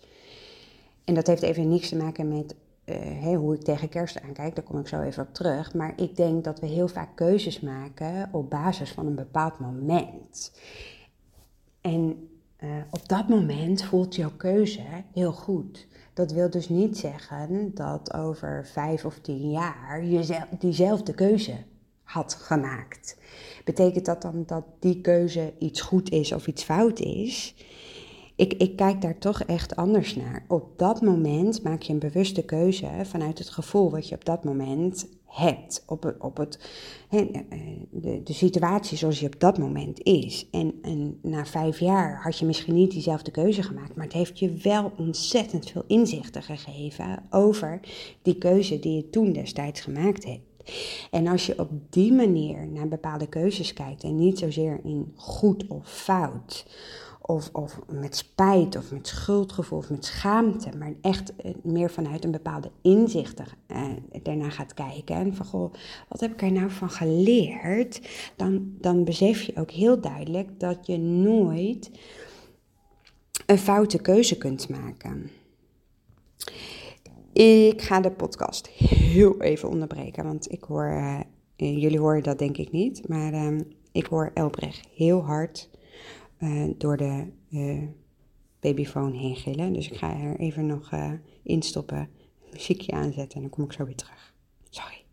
En 1.04 1.14
dat 1.14 1.28
heeft 1.28 1.42
even 1.42 1.70
niks 1.70 1.90
te 1.90 1.96
maken 1.96 2.28
met 2.28 2.56
uh, 2.86 3.38
hoe 3.38 3.54
ik 3.54 3.62
tegen 3.62 3.90
kerst 3.90 4.22
aankijk, 4.22 4.56
daar 4.56 4.64
kom 4.64 4.80
ik 4.80 4.88
zo 4.88 5.02
even 5.02 5.24
op 5.24 5.34
terug. 5.34 5.74
Maar 5.74 5.94
ik 5.96 6.16
denk 6.16 6.44
dat 6.44 6.60
we 6.60 6.66
heel 6.66 6.88
vaak 6.88 7.16
keuzes 7.16 7.60
maken 7.60 8.30
op 8.32 8.50
basis 8.50 8.92
van 8.92 9.06
een 9.06 9.16
bepaald 9.16 9.60
moment. 9.60 10.52
En 11.82 12.30
uh, 12.64 12.70
op 12.90 13.08
dat 13.08 13.28
moment 13.28 13.84
voelt 13.84 14.16
jouw 14.16 14.32
keuze 14.38 14.82
heel 15.14 15.32
goed. 15.32 15.88
Dat 16.14 16.32
wil 16.32 16.50
dus 16.50 16.70
niet 16.70 16.98
zeggen 16.98 17.72
dat 17.74 18.14
over 18.14 18.66
vijf 18.66 19.06
of 19.06 19.20
tien 19.20 19.52
jaar 19.52 20.06
je 20.06 20.40
diezelfde 20.60 21.14
keuze 21.14 21.56
had 22.10 22.34
gemaakt. 22.34 23.18
Betekent 23.64 24.06
dat 24.06 24.22
dan 24.22 24.44
dat 24.46 24.64
die 24.80 25.02
keuze 25.02 25.54
iets 25.60 25.82
goed 25.82 26.12
is 26.12 26.32
of 26.32 26.48
iets 26.48 26.64
fout 26.64 27.00
is? 27.00 27.56
Ik, 28.36 28.54
ik 28.54 28.76
kijk 28.76 29.02
daar 29.02 29.18
toch 29.18 29.42
echt 29.42 29.76
anders 29.76 30.16
naar. 30.16 30.46
Op 30.48 30.78
dat 30.78 31.02
moment 31.02 31.64
maak 31.64 31.82
je 31.82 31.94
een 31.94 32.00
bewuste 32.00 32.44
keuze 32.46 32.88
vanuit 33.04 33.38
het 33.38 33.50
gevoel 33.50 33.92
wat 33.92 34.10
je 34.10 34.16
op 34.16 34.26
dat 34.26 34.44
moment 34.44 35.08
hebt. 35.26 35.84
Op, 35.88 36.16
op 36.20 36.38
het, 36.38 36.60
eh, 37.10 37.26
de, 37.90 38.24
de 38.24 38.34
situatie 38.34 38.98
zoals 38.98 39.20
je 39.20 39.26
op 39.26 39.40
dat 39.40 39.58
moment 39.58 40.04
is. 40.04 40.48
En, 40.52 40.74
en 40.82 41.20
na 41.22 41.46
vijf 41.46 41.80
jaar 41.80 42.22
had 42.24 42.38
je 42.38 42.46
misschien 42.46 42.76
niet 42.76 42.92
diezelfde 42.92 43.32
keuze 43.32 43.64
gemaakt, 43.64 43.96
maar 43.96 44.06
het 44.06 44.14
heeft 44.14 44.40
je 44.40 44.54
wel 44.54 44.92
ontzettend 44.98 45.70
veel 45.70 45.84
inzichten 45.88 46.44
gegeven 46.44 47.24
over 47.30 47.80
die 48.22 48.38
keuze 48.38 48.80
die 48.80 48.96
je 48.96 49.10
toen 49.10 49.34
destijds 49.34 49.82
gemaakt 49.82 50.26
hebt. 50.26 50.49
En 51.12 51.28
als 51.28 51.46
je 51.46 51.60
op 51.60 51.70
die 51.90 52.14
manier 52.14 52.68
naar 52.68 52.88
bepaalde 52.88 53.28
keuzes 53.28 53.74
kijkt 53.74 54.04
en 54.04 54.16
niet 54.16 54.40
zozeer 54.40 54.80
in 54.84 55.14
goed 55.16 55.68
of 55.68 55.92
fout, 55.92 56.66
of, 57.30 57.50
of 57.54 57.80
met 57.88 58.16
spijt 58.16 58.76
of 58.76 58.92
met 58.92 59.08
schuldgevoel 59.08 59.78
of 59.78 59.90
met 59.90 60.06
schaamte, 60.06 60.78
maar 60.78 60.94
echt 61.02 61.36
eh, 61.36 61.52
meer 61.64 61.92
vanuit 61.92 62.24
een 62.24 62.32
bepaalde 62.32 62.72
inzicht 62.82 63.42
eh, 63.68 63.84
daarna 64.24 64.50
gaat 64.50 64.74
kijken. 64.74 65.16
En 65.16 65.36
van 65.36 65.46
goh, 65.46 65.74
wat 66.08 66.20
heb 66.20 66.32
ik 66.32 66.42
er 66.42 66.52
nou 66.52 66.72
van 66.72 66.90
geleerd? 66.90 68.02
Dan, 68.36 68.74
dan 68.80 69.04
besef 69.04 69.42
je 69.42 69.56
ook 69.56 69.72
heel 69.72 70.02
duidelijk 70.02 70.60
dat 70.60 70.86
je 70.86 70.98
nooit 70.98 71.92
een 73.46 73.58
foute 73.58 74.02
keuze 74.02 74.38
kunt 74.38 74.70
maken. 74.70 75.30
Ik 77.34 77.82
ga 77.82 78.02
de 78.02 78.12
podcast 78.12 78.68
heel 78.68 79.42
even 79.42 79.70
onderbreken, 79.70 80.24
want 80.24 80.52
ik 80.52 80.64
hoor, 80.64 80.86
uh, 80.86 81.20
jullie 81.56 82.00
horen 82.00 82.24
dat 82.24 82.40
denk 82.40 82.58
ik 82.58 82.72
niet, 82.72 83.08
maar 83.08 83.34
uh, 83.34 83.60
ik 83.92 84.06
hoor 84.06 84.32
Elbrecht 84.34 84.88
heel 84.96 85.26
hard 85.26 85.70
uh, 86.40 86.70
door 86.78 86.98
de 86.98 87.26
uh, 87.50 87.84
babyfoon 88.60 89.14
heen 89.14 89.36
gillen. 89.36 89.74
Dus 89.74 89.90
ik 89.90 89.98
ga 89.98 90.20
er 90.20 90.40
even 90.40 90.66
nog 90.66 90.92
instoppen, 91.44 92.10
muziekje 92.52 92.92
aanzetten 92.92 93.36
en 93.36 93.42
dan 93.42 93.50
kom 93.50 93.64
ik 93.64 93.74
zo 93.74 93.86
weer 93.86 93.96
terug. 93.96 94.34
Sorry. 94.70 95.04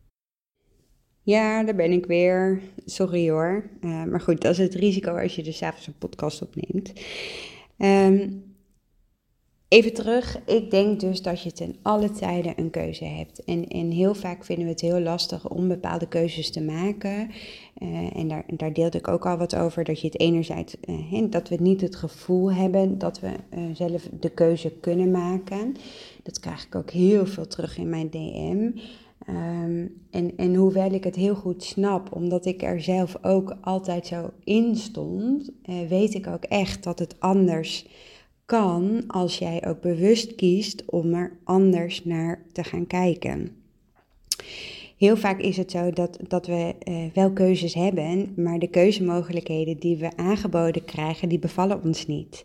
Ja, 1.23 1.65
daar 1.65 1.75
ben 1.75 1.93
ik 1.93 2.07
weer. 2.07 2.61
Sorry 2.85 3.31
hoor. 3.31 3.71
maar 3.81 4.21
goed, 4.21 4.41
dat 4.41 4.53
is 4.53 4.59
het 4.59 4.75
risico 4.75 5.17
als 5.17 5.35
je 5.37 5.43
dus 5.43 5.63
avonds 5.63 5.87
een 5.87 5.99
podcast 5.99 6.43
opneemt. 6.43 6.93
Um, 7.79 8.56
Even 9.69 9.95
terug, 9.95 10.39
ik 10.45 10.71
denk 10.71 11.01
dus 11.01 11.23
dat 11.23 11.43
je 11.43 11.53
ten 11.53 11.77
alle 11.83 12.11
tijden 12.11 12.53
een 12.57 12.71
keuze 12.71 13.05
hebt. 13.05 13.45
En, 13.45 13.69
en 13.69 13.91
heel 13.91 14.15
vaak 14.15 14.45
vinden 14.45 14.65
we 14.65 14.71
het 14.71 14.81
heel 14.81 15.01
lastig 15.01 15.49
om 15.49 15.69
bepaalde 15.69 16.09
keuzes 16.09 16.51
te 16.51 16.63
maken. 16.63 17.31
Uh, 17.83 18.17
en 18.17 18.29
daar, 18.29 18.45
daar 18.47 18.73
deelde 18.73 18.99
ik 18.99 19.09
ook 19.09 19.27
al 19.27 19.37
wat 19.37 19.57
over, 19.57 19.85
dat 19.85 20.01
je 20.01 20.07
het 20.07 20.21
enerzijds, 20.21 20.77
uh, 20.89 21.31
dat 21.31 21.49
we 21.49 21.57
niet 21.61 21.81
het 21.81 21.97
gevoel 21.97 22.53
hebben 22.53 22.99
dat 22.99 23.21
we 23.21 23.29
uh, 23.29 23.65
zelf 23.75 24.09
de 24.21 24.31
keuze 24.31 24.73
kunnen 24.81 25.11
maken. 25.11 25.75
Dat 26.23 26.41
krijg 26.41 26.65
ik 26.65 26.75
ook 26.75 26.91
heel 26.91 27.27
veel 27.27 27.47
terug 27.47 27.79
in 27.79 27.89
mijn 27.89 28.11
DM. 28.11 28.71
Ehm, 29.27 29.87
en, 30.11 30.37
en 30.37 30.55
hoewel 30.55 30.93
ik 30.93 31.05
het 31.05 31.17
heel 31.17 31.35
goed 31.35 31.63
snap, 31.63 32.15
omdat 32.15 32.47
ik 32.47 32.63
er 32.63 32.81
zelf 32.81 33.17
ook 33.23 33.57
altijd 33.61 34.07
zo 34.07 34.31
in 34.45 34.77
stond, 34.77 35.51
weet 35.89 36.15
ik 36.15 36.27
ook 36.27 36.45
echt 36.45 36.85
dat 36.85 36.99
het 36.99 37.17
anders 37.19 37.87
kan 38.47 39.05
als 39.07 39.39
jij 39.39 39.67
ook 39.67 39.81
bewust 39.81 40.35
kiest 40.35 40.85
om 40.85 41.15
er 41.15 41.39
anders 41.45 42.05
naar 42.05 42.43
te 42.53 42.65
gaan 42.65 42.87
kijken. 42.87 43.66
Heel 44.97 45.17
vaak 45.17 45.41
is 45.41 45.57
het 45.57 45.71
zo 45.71 45.91
dat, 45.91 46.19
dat 46.29 46.47
we 46.47 46.75
uh, 46.89 46.97
wel 47.15 47.31
keuzes 47.33 47.75
hebben, 47.75 48.33
maar 48.37 48.59
de 48.59 48.69
keuzemogelijkheden 48.69 49.79
die 49.79 49.97
we 49.97 50.17
aangeboden 50.17 50.85
krijgen, 50.85 51.29
die 51.29 51.39
bevallen 51.39 51.83
ons 51.85 52.07
niet. 52.07 52.45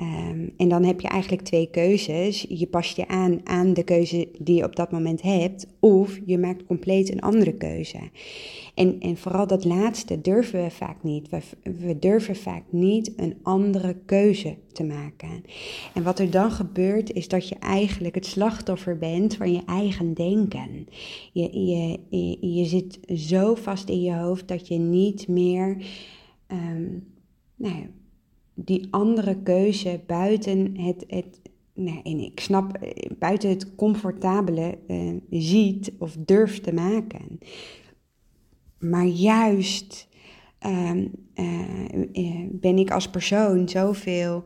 Um, 0.00 0.52
en 0.56 0.68
dan 0.68 0.84
heb 0.84 1.00
je 1.00 1.08
eigenlijk 1.08 1.42
twee 1.42 1.68
keuzes. 1.70 2.46
Je 2.48 2.66
past 2.66 2.96
je 2.96 3.08
aan 3.08 3.40
aan 3.44 3.72
de 3.72 3.82
keuze 3.82 4.28
die 4.38 4.56
je 4.56 4.64
op 4.64 4.76
dat 4.76 4.90
moment 4.90 5.22
hebt, 5.22 5.66
of 5.80 6.20
je 6.26 6.38
maakt 6.38 6.66
compleet 6.66 7.12
een 7.12 7.20
andere 7.20 7.52
keuze. 7.52 7.98
En, 8.74 9.00
en 9.00 9.16
vooral 9.16 9.46
dat 9.46 9.64
laatste 9.64 10.20
durven 10.20 10.62
we 10.62 10.70
vaak 10.70 11.02
niet. 11.02 11.28
We, 11.28 11.40
we 11.62 11.98
durven 11.98 12.36
vaak 12.36 12.62
niet 12.70 13.12
een 13.16 13.36
andere 13.42 13.96
keuze 14.06 14.56
te 14.72 14.84
maken. 14.84 15.44
En 15.94 16.02
wat 16.02 16.18
er 16.18 16.30
dan 16.30 16.50
gebeurt, 16.50 17.12
is 17.12 17.28
dat 17.28 17.48
je 17.48 17.54
eigenlijk 17.54 18.14
het 18.14 18.26
slachtoffer 18.26 18.98
bent 18.98 19.36
van 19.36 19.52
je 19.52 19.60
eigen 19.66 20.14
denken. 20.14 20.88
Je, 21.32 21.60
je, 21.66 21.81
je, 22.08 22.54
je 22.54 22.64
zit 22.64 22.98
zo 23.06 23.54
vast 23.54 23.88
in 23.88 24.00
je 24.00 24.14
hoofd 24.14 24.48
dat 24.48 24.68
je 24.68 24.78
niet 24.78 25.28
meer. 25.28 25.86
Um, 26.48 27.12
nou, 27.56 27.86
die 28.54 28.86
andere 28.90 29.42
keuze 29.42 30.00
buiten 30.06 30.78
het, 30.78 31.04
het 31.06 31.40
nou, 31.74 32.00
en 32.02 32.18
ik 32.18 32.40
snap, 32.40 32.78
buiten 33.18 33.48
het 33.50 33.74
comfortabele 33.74 34.78
uh, 34.88 35.14
ziet 35.30 35.92
of 35.98 36.16
durft 36.18 36.62
te 36.62 36.72
maken. 36.72 37.38
Maar 38.78 39.06
juist 39.06 40.08
uh, 40.66 40.96
uh, 41.34 42.46
ben 42.50 42.78
ik 42.78 42.90
als 42.90 43.10
persoon 43.10 43.68
zoveel 43.68 44.44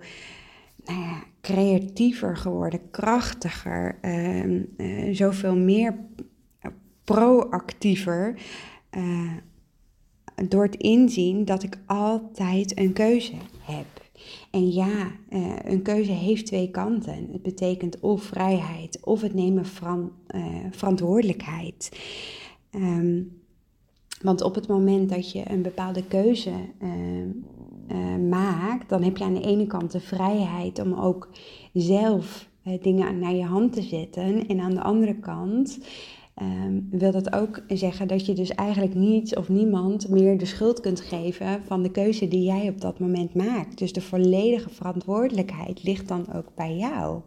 nou 0.85 1.25
creatiever 1.41 2.37
geworden, 2.37 2.91
krachtiger, 2.91 3.99
ehm, 4.01 4.63
zoveel 5.13 5.57
meer 5.57 5.99
proactiever. 7.07 8.39
door 10.49 10.63
het 10.63 10.77
inzien 10.77 11.45
dat 11.45 11.63
ik 11.63 11.79
altijd 11.87 12.79
een 12.79 12.93
keuze 12.93 13.33
heb. 13.61 13.87
En 14.51 14.73
ja, 14.73 15.11
een 15.65 15.83
keuze 15.83 16.13
heeft 16.13 16.47
twee 16.47 16.71
kanten. 16.71 17.29
Het 17.33 17.43
betekent 17.43 18.01
of 18.01 18.23
vrijheid 18.23 18.99
of 19.05 19.21
het 19.21 19.35
nemen 19.35 19.67
van 19.67 20.13
verantwoordelijkheid. 20.71 22.01
Um, 22.71 23.41
want 24.23 24.43
op 24.43 24.55
het 24.55 24.69
moment 24.69 25.09
dat 25.09 25.33
je 25.33 25.51
een 25.51 25.63
bepaalde 25.63 26.05
keuze 26.07 26.53
maakt, 28.29 28.89
dan 28.89 29.03
heb 29.03 29.17
je 29.17 29.25
aan 29.25 29.35
de 29.35 29.47
ene 29.47 29.67
kant 29.67 29.93
de 29.93 30.01
vrijheid 30.01 30.79
om 30.79 30.95
ook 30.95 31.29
zelf 31.73 32.49
dingen 32.81 33.19
naar 33.19 33.35
je 33.35 33.45
hand 33.45 33.73
te 33.73 33.83
zetten. 33.83 34.47
En 34.47 34.61
aan 34.61 34.75
de 34.75 34.83
andere 34.83 35.15
kant 35.15 35.79
um, 36.43 36.89
wil 36.91 37.13
dat 37.13 37.33
ook 37.33 37.63
zeggen 37.69 38.09
dat 38.09 38.27
je 38.27 38.33
dus 38.33 38.51
eigenlijk 38.51 38.95
niets 38.95 39.35
of 39.35 39.49
niemand 39.49 40.09
meer 40.09 40.39
de 40.39 40.45
schuld 40.45 40.81
kunt 40.81 41.01
geven 41.01 41.65
van 41.65 41.83
de 41.83 41.91
keuze 41.91 42.29
die 42.29 42.43
jij 42.43 42.69
op 42.69 42.81
dat 42.81 42.99
moment 42.99 43.35
maakt. 43.35 43.79
Dus 43.79 43.93
de 43.93 44.01
volledige 44.01 44.71
verantwoordelijkheid 44.71 45.83
ligt 45.83 46.09
dan 46.09 46.33
ook 46.33 46.55
bij 46.55 46.77
jou. 46.77 47.21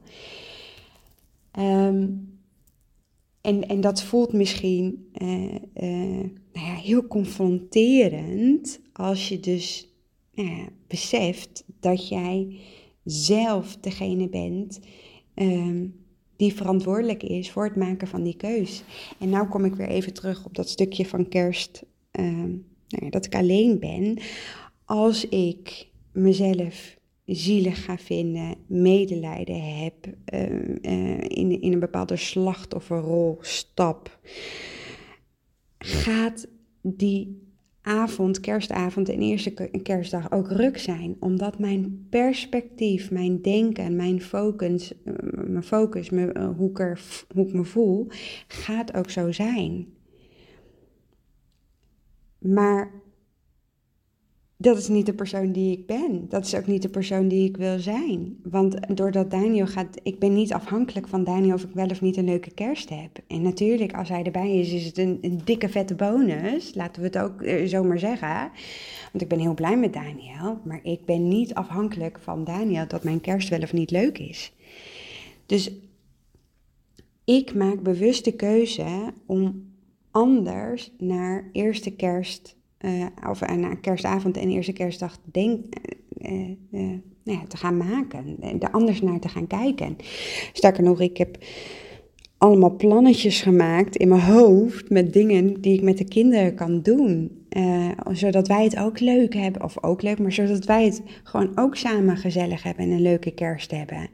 Um, 1.60 2.38
en, 3.42 3.68
en 3.68 3.82
dat 3.82 4.04
voelt 4.04 4.34
misschien 4.34 5.10
uh, 5.22 5.54
uh, 5.54 6.30
nou 6.54 6.66
ja, 6.66 6.76
heel 6.76 7.08
confronterend 7.08 8.80
als 8.94 9.30
je 9.30 9.40
dus 9.40 9.88
uh, 10.34 10.68
beseft 10.88 11.64
dat 11.80 12.08
jij 12.08 12.60
zelf 13.04 13.78
degene 13.78 14.30
bent 14.30 14.80
um, 15.36 15.96
die 16.40 16.54
verantwoordelijk 16.54 17.24
is 17.24 17.52
voor 17.52 17.64
het 17.64 17.76
maken 17.76 18.08
van 18.08 18.24
die 18.24 18.36
keus. 18.36 18.84
En 19.18 19.30
nou 19.30 19.48
kom 19.48 19.66
ik 19.66 19.76
weer 19.76 19.88
even 19.88 20.14
terug 20.14 20.46
op 20.46 20.56
dat 20.56 20.70
stukje 20.70 21.06
van 21.06 21.28
kerst, 21.28 21.84
um, 22.12 22.66
nou 22.88 23.06
ja, 23.06 23.10
dat 23.10 23.26
ik 23.26 23.36
alleen 23.36 23.80
ben. 23.80 24.18
Als 24.86 25.28
ik 25.28 25.88
mezelf 26.12 26.98
zielig 27.26 27.84
ga 27.84 27.98
vinden, 27.98 28.56
medelijden 28.68 29.78
heb, 29.78 29.94
uh, 30.34 30.42
uh, 30.82 31.22
in, 31.22 31.62
in 31.62 31.74
een 31.74 31.80
bepaalde 31.80 32.16
slachtofferrol 32.16 33.38
stap, 33.42 34.20
gaat 35.78 36.48
die 36.82 37.48
avond, 37.82 38.40
kerstavond 38.40 39.10
en 39.10 39.22
eerste 39.22 39.54
kerstdag 39.84 40.32
ook 40.32 40.52
ruk 40.52 40.78
zijn. 40.78 41.16
Omdat 41.20 41.60
mijn 41.60 42.08
perspectief, 42.10 43.12
mijn 43.12 43.42
denken, 43.42 43.96
mijn 43.96 44.22
focus, 44.22 44.94
mijn 45.52 45.64
focus, 45.64 46.10
eh, 46.10 46.50
hoe, 46.58 46.70
ik 46.70 47.00
hoe 47.34 47.48
ik 47.48 47.54
me 47.54 47.64
voel, 47.64 48.08
gaat 48.48 48.94
ook 48.94 49.10
zo 49.10 49.32
zijn. 49.32 49.88
Maar 52.38 52.92
dat 54.62 54.78
is 54.78 54.88
niet 54.88 55.06
de 55.06 55.14
persoon 55.14 55.52
die 55.52 55.78
ik 55.78 55.86
ben. 55.86 56.26
Dat 56.30 56.46
is 56.46 56.56
ook 56.56 56.68
niet 56.68 56.82
de 56.82 56.90
persoon 56.90 57.28
die 57.28 57.48
ik 57.48 57.58
wil 57.58 57.80
zijn. 57.80 58.38
Want 58.44 58.98
doordat 58.98 59.32
Daniel 59.32 59.68
gaat, 59.68 60.00
ik 60.04 60.20
ben 60.20 60.34
niet 60.34 60.54
afhankelijk 60.54 61.08
van 61.08 61.24
Daniel 61.24 61.54
of 61.54 61.64
ik 61.64 61.74
wel 61.74 61.88
of 61.88 62.02
niet 62.02 62.18
een 62.18 62.26
leuke 62.26 62.52
kerst 62.52 62.90
heb. 62.90 63.20
En 63.28 63.42
natuurlijk, 63.42 63.94
als 63.94 64.10
hij 64.10 64.24
erbij 64.24 64.60
is, 64.60 64.74
is 64.74 64.86
het 64.86 64.98
een, 64.98 65.42
dikke 65.44 65.70
vette 65.70 65.96
bonus. 65.96 66.76
Laten 66.76 67.02
we 67.02 67.08
het 67.08 67.18
ook 67.18 67.42
uh, 67.42 67.68
zomaar 67.68 68.00
zeggen. 68.00 68.52
Want 69.12 69.22
ik 69.22 69.28
ben 69.28 69.40
heel 69.40 69.54
blij 69.54 69.78
met 69.78 69.94
Daniel. 69.94 70.60
Maar 70.64 70.80
ik 70.84 71.06
ben 71.06 71.28
niet 71.28 71.54
afhankelijk 71.54 72.20
van 72.22 72.44
Daniel 72.44 72.88
dat 72.88 73.04
mijn 73.04 73.22
kerst 73.22 73.50
wel 73.50 73.62
of 73.62 73.74
niet 73.74 73.92
leuk 73.92 74.18
is. 74.18 74.54
Dus 75.50 75.72
ik 77.26 77.54
maak 77.56 77.82
bewust 77.82 78.26
de 78.26 78.32
keuze 78.32 79.14
om 79.26 79.72
anders 80.12 80.92
naar 80.98 81.50
eerste 81.52 81.92
kerst 81.92 82.56
uh, 82.80 83.06
of 83.30 83.42
uh, 83.42 83.56
naar 83.56 83.78
kerstavond 83.78 84.38
en 84.38 84.50
eerste 84.50 84.74
kerstdag 84.74 85.20
uh, 85.34 85.52
nou 86.72 87.02
ja, 87.24 87.46
te 87.48 87.58
gaan 87.58 87.78
maken. 87.78 88.38
Er 88.60 88.72
anders 88.72 89.02
naar 89.02 89.20
te 89.20 89.30
gaan 89.30 89.48
kijken. 89.48 89.96
Sterker 90.54 90.84
nog, 90.84 91.02
ik 91.02 91.18
heb 91.18 91.38
allemaal 92.38 92.76
plannetjes 92.76 93.42
gemaakt 93.42 93.96
in 93.96 94.08
mijn 94.08 94.22
hoofd 94.22 94.90
met 94.90 95.14
dingen 95.14 95.62
die 95.62 95.74
ik 95.74 95.82
met 95.82 95.98
de 95.98 96.08
kinderen 96.08 96.56
kan 96.56 96.82
doen. 96.82 97.46
zodat 98.12 98.48
wij 98.48 98.64
het 98.64 98.78
ook 98.78 99.00
leuk 99.00 99.34
hebben, 99.34 99.64
of 99.64 99.84
ook 99.84 100.02
leuk, 100.02 100.20
maar 100.20 100.32
zodat 100.32 100.66
wij 100.66 100.86
het 100.86 101.02
gewoon 101.24 101.52
ook 101.56 101.76
samen 101.76 102.18
gezellig 102.18 102.64
hebben 102.64 102.84
en 102.84 102.92
een 102.92 103.02
leuke 103.02 103.32
kerst 103.32 103.72
hebben. 103.72 104.10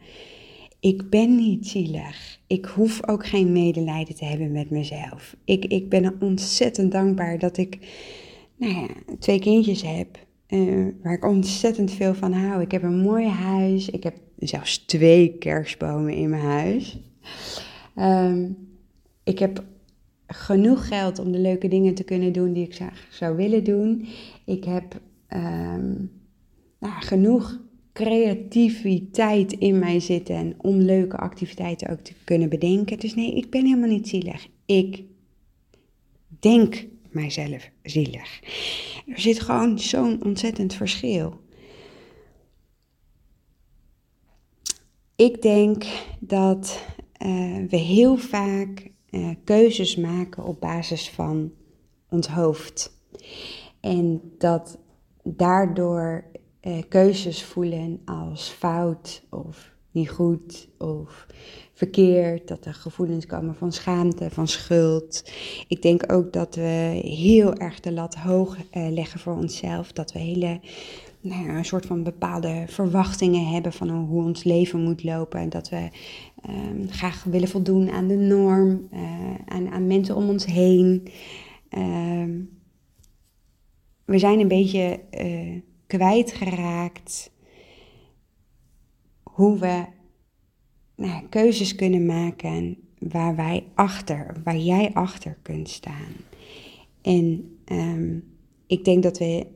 Ik 0.79 1.09
ben 1.09 1.35
niet 1.35 1.67
zielig. 1.67 2.39
Ik 2.47 2.65
hoef 2.65 3.07
ook 3.07 3.27
geen 3.27 3.51
medelijden 3.51 4.15
te 4.15 4.25
hebben 4.25 4.51
met 4.51 4.69
mezelf. 4.69 5.35
Ik, 5.45 5.65
ik 5.65 5.89
ben 5.89 6.21
ontzettend 6.21 6.91
dankbaar 6.91 7.39
dat 7.39 7.57
ik 7.57 7.79
nou 8.57 8.73
ja, 8.73 8.87
twee 9.19 9.39
kindjes 9.39 9.81
heb. 9.81 10.23
Uh, 10.49 10.87
waar 11.03 11.13
ik 11.13 11.25
ontzettend 11.25 11.91
veel 11.91 12.13
van 12.13 12.33
hou. 12.33 12.61
Ik 12.61 12.71
heb 12.71 12.83
een 12.83 13.01
mooi 13.01 13.27
huis. 13.27 13.89
Ik 13.89 14.03
heb 14.03 14.15
zelfs 14.37 14.77
twee 14.77 15.37
kerstbomen 15.37 16.13
in 16.13 16.29
mijn 16.29 16.41
huis. 16.41 16.99
Um, 17.95 18.57
ik 19.23 19.39
heb 19.39 19.63
genoeg 20.27 20.87
geld 20.87 21.19
om 21.19 21.31
de 21.31 21.39
leuke 21.39 21.67
dingen 21.67 21.93
te 21.93 22.03
kunnen 22.03 22.33
doen 22.33 22.53
die 22.53 22.63
ik 22.63 22.73
zou, 22.73 22.89
zou 23.09 23.35
willen 23.35 23.63
doen. 23.63 24.07
Ik 24.45 24.63
heb 24.63 25.01
um, 25.29 26.11
nou, 26.79 26.93
genoeg 27.01 27.59
creativiteit 27.95 29.53
in 29.53 29.79
mij 29.79 29.99
zitten 29.99 30.55
om 30.57 30.77
leuke 30.77 31.17
activiteiten 31.17 31.89
ook 31.89 31.99
te 31.99 32.13
kunnen 32.23 32.49
bedenken. 32.49 32.99
Dus 32.99 33.15
nee, 33.15 33.35
ik 33.35 33.49
ben 33.49 33.65
helemaal 33.65 33.89
niet 33.89 34.07
zielig. 34.07 34.47
Ik 34.65 35.03
denk 36.39 36.85
mijzelf 37.09 37.69
zielig. 37.83 38.41
Er 39.07 39.19
zit 39.19 39.39
gewoon 39.39 39.79
zo'n 39.79 40.23
ontzettend 40.23 40.73
verschil. 40.73 41.39
Ik 45.15 45.41
denk 45.41 45.85
dat 46.19 46.85
uh, 47.25 47.57
we 47.69 47.77
heel 47.77 48.17
vaak 48.17 48.91
uh, 49.09 49.29
keuzes 49.43 49.95
maken 49.95 50.43
op 50.43 50.59
basis 50.59 51.09
van 51.09 51.51
ons 52.09 52.27
hoofd. 52.27 52.99
En 53.79 54.21
dat 54.37 54.79
daardoor 55.23 56.25
uh, 56.67 56.77
keuzes 56.89 57.43
voelen 57.43 58.01
als 58.05 58.49
fout 58.49 59.23
of 59.29 59.73
niet 59.91 60.09
goed 60.09 60.67
of 60.77 61.25
verkeerd, 61.73 62.47
dat 62.47 62.65
er 62.65 62.73
gevoelens 62.73 63.25
komen 63.25 63.55
van 63.55 63.71
schaamte, 63.71 64.29
van 64.29 64.47
schuld. 64.47 65.31
Ik 65.67 65.81
denk 65.81 66.11
ook 66.11 66.33
dat 66.33 66.55
we 66.55 66.99
heel 67.03 67.53
erg 67.53 67.79
de 67.79 67.91
lat 67.91 68.15
hoog 68.15 68.57
uh, 68.57 68.89
leggen 68.89 69.19
voor 69.19 69.33
onszelf, 69.33 69.91
dat 69.91 70.11
we 70.11 70.19
hele 70.19 70.59
nou 71.21 71.45
ja, 71.45 71.57
een 71.57 71.65
soort 71.65 71.85
van 71.85 72.03
bepaalde 72.03 72.63
verwachtingen 72.67 73.47
hebben 73.47 73.73
van 73.73 73.89
hoe 73.89 74.23
ons 74.23 74.43
leven 74.43 74.83
moet 74.83 75.03
lopen. 75.03 75.39
En 75.39 75.49
dat 75.49 75.69
we 75.69 75.89
um, 76.49 76.89
graag 76.89 77.23
willen 77.23 77.47
voldoen 77.47 77.89
aan 77.89 78.07
de 78.07 78.17
norm, 78.17 78.87
uh, 78.93 78.99
aan, 79.45 79.69
aan, 79.69 79.87
mensen 79.87 80.15
om 80.15 80.29
ons 80.29 80.45
heen. 80.45 81.07
Uh, 81.77 82.45
we 84.05 84.19
zijn 84.19 84.39
een 84.39 84.47
beetje 84.47 84.99
uh, 85.11 85.61
kwijtgeraakt 85.87 87.31
hoe 89.23 89.59
we 89.59 89.85
nou, 90.95 91.27
keuzes 91.29 91.75
kunnen 91.75 92.05
maken 92.05 92.77
waar 92.99 93.35
wij 93.35 93.63
achter, 93.73 94.35
waar 94.43 94.57
jij 94.57 94.91
achter 94.93 95.37
kunt 95.41 95.69
staan. 95.69 96.13
En 97.01 97.57
um, 97.65 98.23
ik 98.67 98.85
denk 98.85 99.03
dat 99.03 99.17
we 99.17 99.47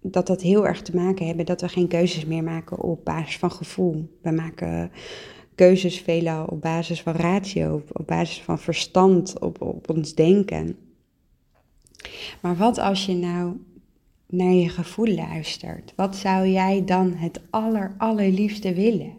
dat 0.00 0.26
dat 0.26 0.42
heel 0.42 0.66
erg 0.66 0.82
te 0.82 0.96
maken 0.96 1.26
hebben 1.26 1.46
dat 1.46 1.60
we 1.60 1.68
geen 1.68 1.88
keuzes 1.88 2.24
meer 2.24 2.42
maken 2.42 2.80
op 2.80 3.04
basis 3.04 3.38
van 3.38 3.50
gevoel. 3.50 4.18
We 4.22 4.30
maken 4.30 4.90
keuzes 5.54 6.00
veelal 6.00 6.44
op 6.44 6.60
basis 6.60 7.02
van 7.02 7.12
ratio, 7.12 7.74
op, 7.74 8.00
op 8.00 8.06
basis 8.06 8.42
van 8.42 8.58
verstand, 8.58 9.38
op, 9.38 9.60
op 9.60 9.90
ons 9.90 10.14
denken. 10.14 10.76
Maar 12.42 12.56
wat 12.56 12.78
als 12.78 13.06
je 13.06 13.14
nou 13.14 13.56
naar 14.26 14.52
je 14.52 14.68
gevoel 14.68 15.14
luistert? 15.14 15.92
Wat 15.96 16.16
zou 16.16 16.48
jij 16.48 16.84
dan 16.84 17.12
het 17.12 17.40
aller, 17.50 17.94
allerliefste 17.98 18.74
willen? 18.74 19.12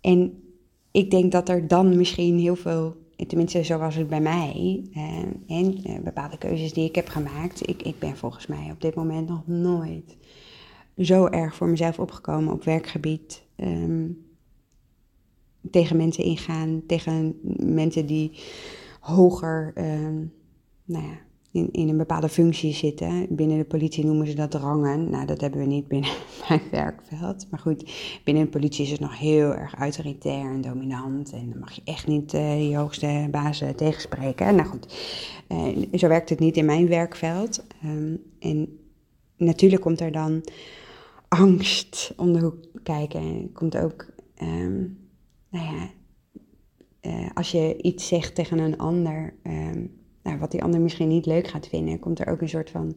En 0.00 0.42
ik 0.90 1.10
denk 1.10 1.32
dat 1.32 1.48
er 1.48 1.68
dan 1.68 1.96
misschien 1.96 2.38
heel 2.38 2.56
veel, 2.56 2.96
tenminste 3.26 3.64
zo 3.64 3.78
was 3.78 3.94
het 3.94 4.08
bij 4.08 4.20
mij, 4.20 4.84
eh, 4.92 5.58
en 5.58 5.84
eh, 5.84 5.98
bepaalde 6.04 6.38
keuzes 6.38 6.72
die 6.72 6.88
ik 6.88 6.94
heb 6.94 7.08
gemaakt. 7.08 7.68
Ik, 7.68 7.82
ik 7.82 7.98
ben 7.98 8.16
volgens 8.16 8.46
mij 8.46 8.70
op 8.70 8.80
dit 8.80 8.94
moment 8.94 9.28
nog 9.28 9.46
nooit 9.46 10.16
zo 10.98 11.26
erg 11.26 11.54
voor 11.54 11.68
mezelf 11.68 11.98
opgekomen 11.98 12.52
op 12.52 12.64
werkgebied. 12.64 13.42
Ehm, 13.56 14.06
tegen 15.70 15.96
mensen 15.96 16.24
ingaan, 16.24 16.82
tegen 16.86 17.38
mensen 17.58 18.06
die 18.06 18.38
hoger, 19.00 19.72
um, 19.76 20.32
nou 20.84 21.04
ja, 21.04 21.18
in, 21.54 21.68
in 21.72 21.88
een 21.88 21.96
bepaalde 21.96 22.28
functie 22.28 22.72
zitten. 22.72 23.26
Binnen 23.30 23.58
de 23.58 23.64
politie 23.64 24.04
noemen 24.04 24.26
ze 24.26 24.34
dat 24.34 24.54
rangen. 24.54 25.10
Nou, 25.10 25.26
dat 25.26 25.40
hebben 25.40 25.60
we 25.60 25.66
niet 25.66 25.88
binnen 25.88 26.10
mijn 26.48 26.60
werkveld. 26.70 27.46
Maar 27.50 27.60
goed, 27.60 27.92
binnen 28.24 28.44
de 28.44 28.50
politie 28.50 28.84
is 28.84 28.90
het 28.90 29.00
nog 29.00 29.18
heel 29.18 29.54
erg 29.54 29.74
autoritair 29.74 30.50
en 30.50 30.60
dominant. 30.60 31.32
En 31.32 31.50
dan 31.50 31.58
mag 31.58 31.72
je 31.72 31.80
echt 31.84 32.06
niet 32.06 32.30
je 32.30 32.76
hoogste 32.76 33.28
baas 33.30 33.62
tegenspreken. 33.76 34.54
Nou 34.54 34.68
goed, 34.68 34.86
uh, 35.48 35.98
zo 35.98 36.08
werkt 36.08 36.28
het 36.28 36.38
niet 36.38 36.56
in 36.56 36.64
mijn 36.64 36.88
werkveld. 36.88 37.64
Um, 37.84 38.22
en 38.38 38.78
natuurlijk 39.36 39.82
komt 39.82 40.00
er 40.00 40.12
dan 40.12 40.42
angst 41.28 42.12
om 42.16 42.32
de 42.32 42.40
hoek 42.40 42.56
kijken. 42.82 43.20
En 43.20 43.52
komt 43.52 43.76
ook, 43.76 44.06
um, 44.42 44.98
nou 45.50 45.64
ja, 45.64 45.90
uh, 47.02 47.30
als 47.34 47.50
je 47.50 47.76
iets 47.82 48.08
zegt 48.08 48.34
tegen 48.34 48.58
een 48.58 48.78
ander... 48.78 49.34
Um, 49.42 50.02
nou, 50.24 50.38
wat 50.38 50.50
die 50.50 50.62
ander 50.62 50.80
misschien 50.80 51.08
niet 51.08 51.26
leuk 51.26 51.48
gaat 51.48 51.68
vinden, 51.68 51.98
komt 51.98 52.20
er 52.20 52.26
ook 52.26 52.40
een 52.40 52.48
soort 52.48 52.70
van 52.70 52.96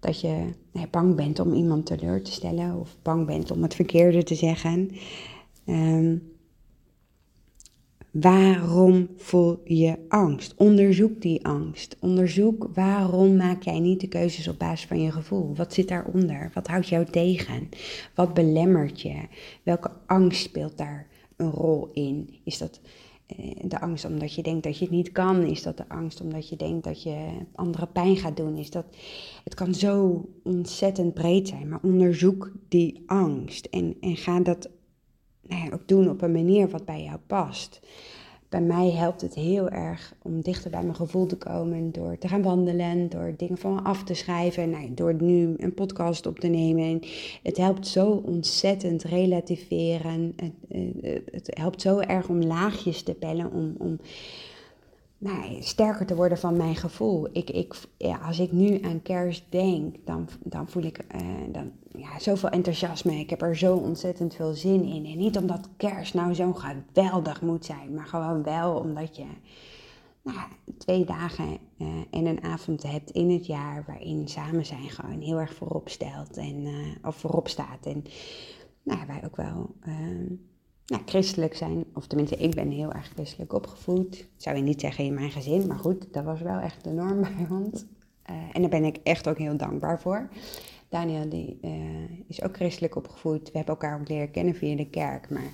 dat 0.00 0.20
je 0.20 0.52
bang 0.90 1.14
bent 1.14 1.40
om 1.40 1.52
iemand 1.52 1.86
teleur 1.86 2.22
te 2.22 2.32
stellen 2.32 2.80
of 2.80 2.96
bang 3.02 3.26
bent 3.26 3.50
om 3.50 3.62
het 3.62 3.74
verkeerde 3.74 4.22
te 4.22 4.34
zeggen. 4.34 4.90
Um, 5.66 6.32
waarom 8.10 9.08
voel 9.16 9.60
je 9.64 9.98
angst? 10.08 10.54
Onderzoek 10.56 11.22
die 11.22 11.46
angst. 11.46 11.96
Onderzoek 12.00 12.68
waarom 12.74 13.36
maak 13.36 13.62
jij 13.62 13.78
niet 13.78 14.00
de 14.00 14.08
keuzes 14.08 14.48
op 14.48 14.58
basis 14.58 14.86
van 14.86 15.02
je 15.02 15.12
gevoel. 15.12 15.54
Wat 15.54 15.74
zit 15.74 15.88
daaronder? 15.88 16.50
Wat 16.54 16.66
houdt 16.66 16.88
jou 16.88 17.04
tegen? 17.04 17.68
Wat 18.14 18.34
belemmert 18.34 19.00
je? 19.00 19.28
Welke 19.62 19.90
angst 20.06 20.42
speelt 20.42 20.78
daar 20.78 21.06
een 21.36 21.50
rol 21.50 21.90
in? 21.92 22.34
Is 22.44 22.58
dat 22.58 22.80
de 23.64 23.80
angst 23.80 24.04
omdat 24.04 24.34
je 24.34 24.42
denkt 24.42 24.62
dat 24.62 24.78
je 24.78 24.84
het 24.84 24.94
niet 24.94 25.12
kan? 25.12 25.42
Is 25.42 25.62
dat 25.62 25.76
de 25.76 25.88
angst 25.88 26.20
omdat 26.20 26.48
je 26.48 26.56
denkt 26.56 26.84
dat 26.84 27.02
je 27.02 27.28
andere 27.54 27.86
pijn 27.86 28.16
gaat 28.16 28.36
doen? 28.36 28.56
Is 28.56 28.70
dat, 28.70 28.84
het 29.44 29.54
kan 29.54 29.74
zo 29.74 30.24
ontzettend 30.42 31.14
breed 31.14 31.48
zijn, 31.48 31.68
maar 31.68 31.80
onderzoek 31.82 32.52
die 32.68 33.02
angst 33.06 33.66
en, 33.66 33.96
en 34.00 34.16
ga 34.16 34.40
dat 34.40 34.68
nou 35.42 35.64
ja, 35.64 35.70
ook 35.72 35.88
doen 35.88 36.10
op 36.10 36.22
een 36.22 36.32
manier 36.32 36.68
wat 36.68 36.84
bij 36.84 37.02
jou 37.02 37.18
past 37.26 37.80
bij 38.50 38.60
mij 38.60 38.90
helpt 38.90 39.20
het 39.20 39.34
heel 39.34 39.68
erg 39.68 40.14
om 40.22 40.40
dichter 40.40 40.70
bij 40.70 40.82
mijn 40.82 40.94
gevoel 40.94 41.26
te 41.26 41.36
komen 41.36 41.92
door 41.92 42.18
te 42.18 42.28
gaan 42.28 42.42
wandelen, 42.42 43.08
door 43.08 43.34
dingen 43.36 43.58
van 43.58 43.74
me 43.74 43.80
af 43.80 44.04
te 44.04 44.14
schrijven, 44.14 44.70
nou, 44.70 44.94
door 44.94 45.14
nu 45.14 45.54
een 45.56 45.74
podcast 45.74 46.26
op 46.26 46.38
te 46.38 46.46
nemen. 46.46 47.00
Het 47.42 47.56
helpt 47.56 47.86
zo 47.86 48.22
ontzettend 48.24 49.02
relativeren. 49.02 50.34
Het, 50.36 51.22
het 51.30 51.50
helpt 51.50 51.80
zo 51.80 51.98
erg 51.98 52.28
om 52.28 52.42
laagjes 52.42 53.02
te 53.02 53.14
pellen, 53.14 53.52
om, 53.52 53.74
om, 53.78 53.98
nou, 55.20 55.62
sterker 55.62 56.06
te 56.06 56.14
worden 56.14 56.38
van 56.38 56.56
mijn 56.56 56.76
gevoel. 56.76 57.28
Ik, 57.32 57.50
ik, 57.50 57.74
ja, 57.96 58.16
als 58.16 58.38
ik 58.38 58.52
nu 58.52 58.82
aan 58.82 59.02
kerst 59.02 59.44
denk, 59.48 59.96
dan, 60.04 60.28
dan 60.44 60.68
voel 60.68 60.82
ik 60.82 61.04
uh, 61.14 61.20
dan, 61.52 61.72
ja, 61.96 62.18
zoveel 62.18 62.48
enthousiasme. 62.48 63.14
Ik 63.14 63.30
heb 63.30 63.42
er 63.42 63.56
zo 63.56 63.76
ontzettend 63.76 64.34
veel 64.34 64.52
zin 64.52 64.84
in. 64.84 65.06
En 65.06 65.18
niet 65.18 65.36
omdat 65.36 65.68
kerst 65.76 66.14
nou 66.14 66.34
zo 66.34 66.52
geweldig 66.52 67.42
moet 67.42 67.64
zijn, 67.64 67.94
maar 67.94 68.06
gewoon 68.06 68.42
wel 68.42 68.74
omdat 68.74 69.16
je 69.16 69.26
nou, 70.22 70.38
twee 70.78 71.04
dagen 71.04 71.58
uh, 71.78 71.88
en 72.10 72.26
een 72.26 72.42
avond 72.42 72.82
hebt 72.82 73.10
in 73.10 73.30
het 73.30 73.46
jaar 73.46 73.84
waarin 73.86 74.28
samen 74.28 74.66
zijn 74.66 74.90
gewoon 74.90 75.20
heel 75.20 75.38
erg 75.38 75.54
voorop 75.54 75.88
stelt 75.88 76.36
en, 76.36 76.60
uh, 76.60 76.94
of 77.02 77.16
voorop 77.16 77.48
staat. 77.48 77.86
En 77.86 78.04
nou, 78.82 79.06
wij 79.06 79.22
ook 79.24 79.36
wel 79.36 79.74
nou, 80.90 81.02
christelijk 81.06 81.54
zijn, 81.54 81.84
of 81.94 82.06
tenminste, 82.06 82.36
ik 82.36 82.54
ben 82.54 82.70
heel 82.70 82.92
erg 82.92 83.10
christelijk 83.14 83.52
opgevoed. 83.52 84.26
zou 84.36 84.56
je 84.56 84.62
niet 84.62 84.80
zeggen 84.80 85.04
in 85.04 85.14
mijn 85.14 85.30
gezin, 85.30 85.66
maar 85.66 85.78
goed, 85.78 86.12
dat 86.12 86.24
was 86.24 86.40
wel 86.40 86.58
echt 86.58 86.84
de 86.84 86.90
norm 86.90 87.20
bij 87.36 87.46
ons. 87.50 87.84
Uh, 88.30 88.36
en 88.52 88.60
daar 88.60 88.70
ben 88.70 88.84
ik 88.84 88.96
echt 89.02 89.28
ook 89.28 89.38
heel 89.38 89.56
dankbaar 89.56 90.00
voor. 90.00 90.28
Daniel 90.88 91.28
die, 91.28 91.58
uh, 91.62 91.70
is 92.26 92.42
ook 92.42 92.56
christelijk 92.56 92.96
opgevoed. 92.96 93.50
We 93.50 93.56
hebben 93.56 93.74
elkaar 93.74 94.00
ook 94.00 94.08
leren 94.08 94.30
kennen 94.30 94.54
via 94.54 94.76
de 94.76 94.90
kerk. 94.90 95.30
Maar 95.30 95.50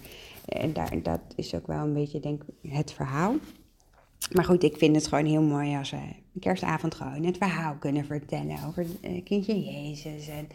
uh, 0.49 0.75
daar, 0.75 1.03
dat 1.03 1.21
is 1.35 1.55
ook 1.55 1.67
wel 1.67 1.83
een 1.83 1.93
beetje, 1.93 2.21
denk 2.21 2.43
het 2.69 2.93
verhaal. 2.93 3.35
Maar 4.33 4.45
goed, 4.45 4.63
ik 4.63 4.77
vind 4.77 4.97
het 4.97 5.07
gewoon 5.07 5.27
heel 5.27 5.43
mooi 5.43 5.77
als 5.77 5.91
we 5.91 5.97
een 5.97 6.41
kerstavond 6.41 6.95
gewoon 6.95 7.25
het 7.25 7.37
verhaal 7.37 7.75
kunnen 7.75 8.05
vertellen 8.05 8.59
over 8.67 8.87
kindje 9.25 9.65
Jezus. 9.65 10.29
En 10.29 10.49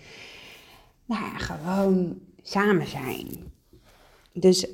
nou 1.06 1.38
gewoon 1.38 2.20
samen 2.42 2.88
zijn. 2.88 3.28
Dus 4.34 4.68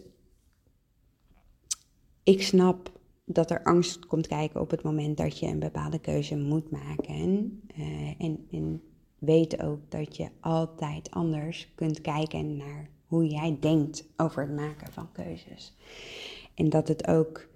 ik 2.23 2.41
snap 2.41 2.91
dat 3.25 3.51
er 3.51 3.63
angst 3.63 4.05
komt 4.05 4.27
kijken 4.27 4.61
op 4.61 4.71
het 4.71 4.83
moment 4.83 5.17
dat 5.17 5.39
je 5.39 5.47
een 5.47 5.59
bepaalde 5.59 5.99
keuze 5.99 6.35
moet 6.35 6.71
maken. 6.71 7.61
Uh, 7.77 8.13
en, 8.17 8.47
en 8.51 8.81
weet 9.17 9.61
ook 9.61 9.79
dat 9.89 10.15
je 10.15 10.29
altijd 10.39 11.11
anders 11.11 11.71
kunt 11.75 12.01
kijken 12.01 12.57
naar 12.57 12.89
hoe 13.05 13.27
jij 13.27 13.57
denkt 13.59 14.07
over 14.17 14.41
het 14.41 14.55
maken 14.55 14.93
van 14.93 15.11
keuzes. 15.11 15.75
En 16.53 16.69
dat 16.69 16.87
het 16.87 17.07
ook 17.07 17.47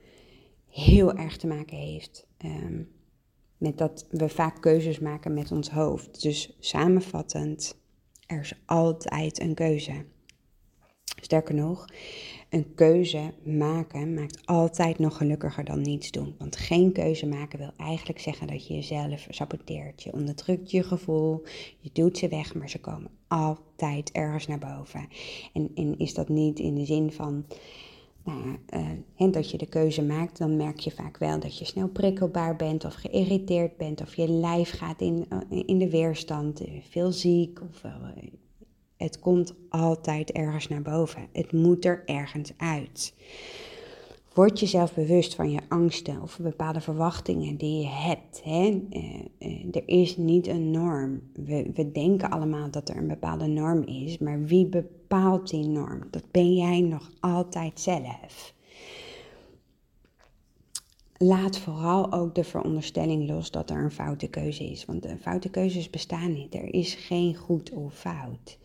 heel 0.68 1.14
erg 1.14 1.38
te 1.38 1.48
maken 1.48 1.78
heeft 1.78 2.28
um, 2.46 2.90
met 3.58 3.78
dat 3.78 4.08
we 4.10 4.30
vaak 4.30 4.62
keuzes 4.62 5.00
maken 5.00 5.34
met 5.34 5.52
ons 5.52 5.70
hoofd. 5.70 6.22
Dus 6.22 6.56
samenvattend, 6.60 7.78
er 8.26 8.40
is 8.40 8.54
altijd 8.66 9.42
een 9.42 9.54
keuze. 9.54 10.06
Sterker 11.20 11.56
nog, 11.56 11.86
een 12.50 12.74
keuze 12.76 13.34
maken 13.44 14.14
maakt 14.14 14.46
altijd 14.46 15.00
nog 15.00 15.18
gelukkiger 15.18 15.64
dan 15.64 15.82
niets 15.82 16.12
doen. 16.12 16.36
Want 16.38 16.56
geen 16.56 16.92
keuze 16.92 17.28
maken 17.28 17.60
wil 17.60 17.72
eigenlijk 17.78 18.20
zeggen 18.20 18.48
dat 18.48 18.68
je 18.68 18.74
jezelf 18.74 19.28
saboteert. 19.30 20.04
Je 20.04 20.14
onderdrukt 20.14 20.72
je 20.72 20.84
gevoel, 20.84 21.44
je 21.80 21.90
doet 21.94 22.18
ze 22.18 22.28
weg, 22.28 22.56
maar 22.56 22.70
ze 22.70 22.80
komen 22.80 23.10
altijd 23.28 24.12
ergens 24.12 24.48
naar 24.48 24.60
boven. 24.60 25.08
En, 25.54 25.72
en 25.76 26.00
is 26.00 26.14
dat 26.14 26.30
niet 26.30 26.60
in 26.60 26.76
de 26.76 26.86
zin 26.86 27.12
van. 27.12 27.46
Nou 28.24 28.58
ja, 28.70 28.88
uh, 29.18 29.32
dat 29.32 29.52
je 29.52 29.58
de 29.58 29.66
keuze 29.66 30.04
maakt, 30.04 30.38
dan 30.38 30.58
merk 30.58 30.80
je 30.80 30.92
vaak 30.92 31.18
wel 31.18 31.40
dat 31.40 31.58
je 31.58 31.66
snel 31.66 31.88
prikkelbaar 31.88 32.56
bent 32.56 32.86
of 32.86 32.94
geïrriteerd 32.94 33.78
bent 33.78 34.02
of 34.02 34.16
je 34.16 34.28
lijf 34.28 34.72
gaat 34.72 35.02
in, 35.02 35.26
uh, 35.30 35.64
in 35.66 35.78
de 35.78 35.90
weerstand, 35.90 36.62
uh, 36.62 36.82
veel 36.90 37.12
ziek 37.12 37.62
of 37.62 37.84
het 39.02 39.20
komt 39.20 39.54
altijd 39.70 40.32
ergens 40.32 40.68
naar 40.68 40.82
boven. 40.82 41.28
Het 41.32 41.52
moet 41.52 41.86
er 41.86 42.04
ergens 42.06 42.52
uit. 42.58 43.14
Word 44.34 44.60
jezelf 44.60 44.94
bewust 44.94 45.36
van 45.36 45.52
je 45.52 45.60
angsten 45.68 46.22
of 46.22 46.40
bepaalde 46.42 46.82
verwachtingen 46.82 47.58
die 47.58 47.82
je 47.82 47.88
hebt. 47.88 48.44
Hè? 48.44 48.82
Eh, 48.90 49.04
eh, 49.38 49.76
er 49.76 49.84
is 49.86 50.18
niet 50.18 50.48
een 50.48 50.72
norm. 50.72 51.22
We, 51.34 51.90
denken 51.92 52.30
allemaal 52.30 52.72
dat 52.72 52.90
er 52.90 52.98
een 52.98 53.08
bepaalde 53.08 53.48
norm 53.48 53.84
is, 53.84 54.18
maar 54.18 54.44
wie 54.44 54.66
bepaalt 54.66 55.50
die 55.50 55.68
norm? 55.68 56.04
Dat 56.12 56.32
ben 56.32 56.54
jij 56.56 56.82
nog 56.82 57.12
altijd 57.20 57.80
zelf. 57.80 58.54
Laat 61.18 61.58
vooral 61.58 62.14
ook 62.14 62.36
de 62.36 62.44
veronderstelling 62.44 63.28
los 63.28 63.52
dat 63.52 63.70
er 63.70 63.84
een 63.84 63.92
foute 63.92 64.28
keuze 64.28 64.64
is. 64.64 64.86
Want 64.86 65.08
foute 65.22 65.50
keuzes 65.50 65.90
bestaan 65.90 66.34
niet. 66.34 66.56
Er 66.56 66.74
is 66.74 66.94
geen 66.94 67.36
goed 67.36 67.72
of 67.72 67.94
fout. 67.94 68.60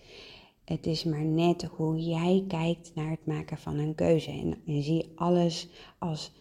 Het 0.66 0.86
is 0.86 1.04
maar 1.04 1.24
net 1.24 1.62
hoe 1.62 2.00
jij 2.00 2.44
kijkt 2.48 2.94
naar 2.94 3.10
het 3.10 3.26
maken 3.26 3.58
van 3.58 3.78
een 3.78 3.94
keuze. 3.94 4.30
En, 4.30 4.60
je 4.64 4.82
zie 4.82 5.12
alles 5.14 5.68
als 5.98 6.32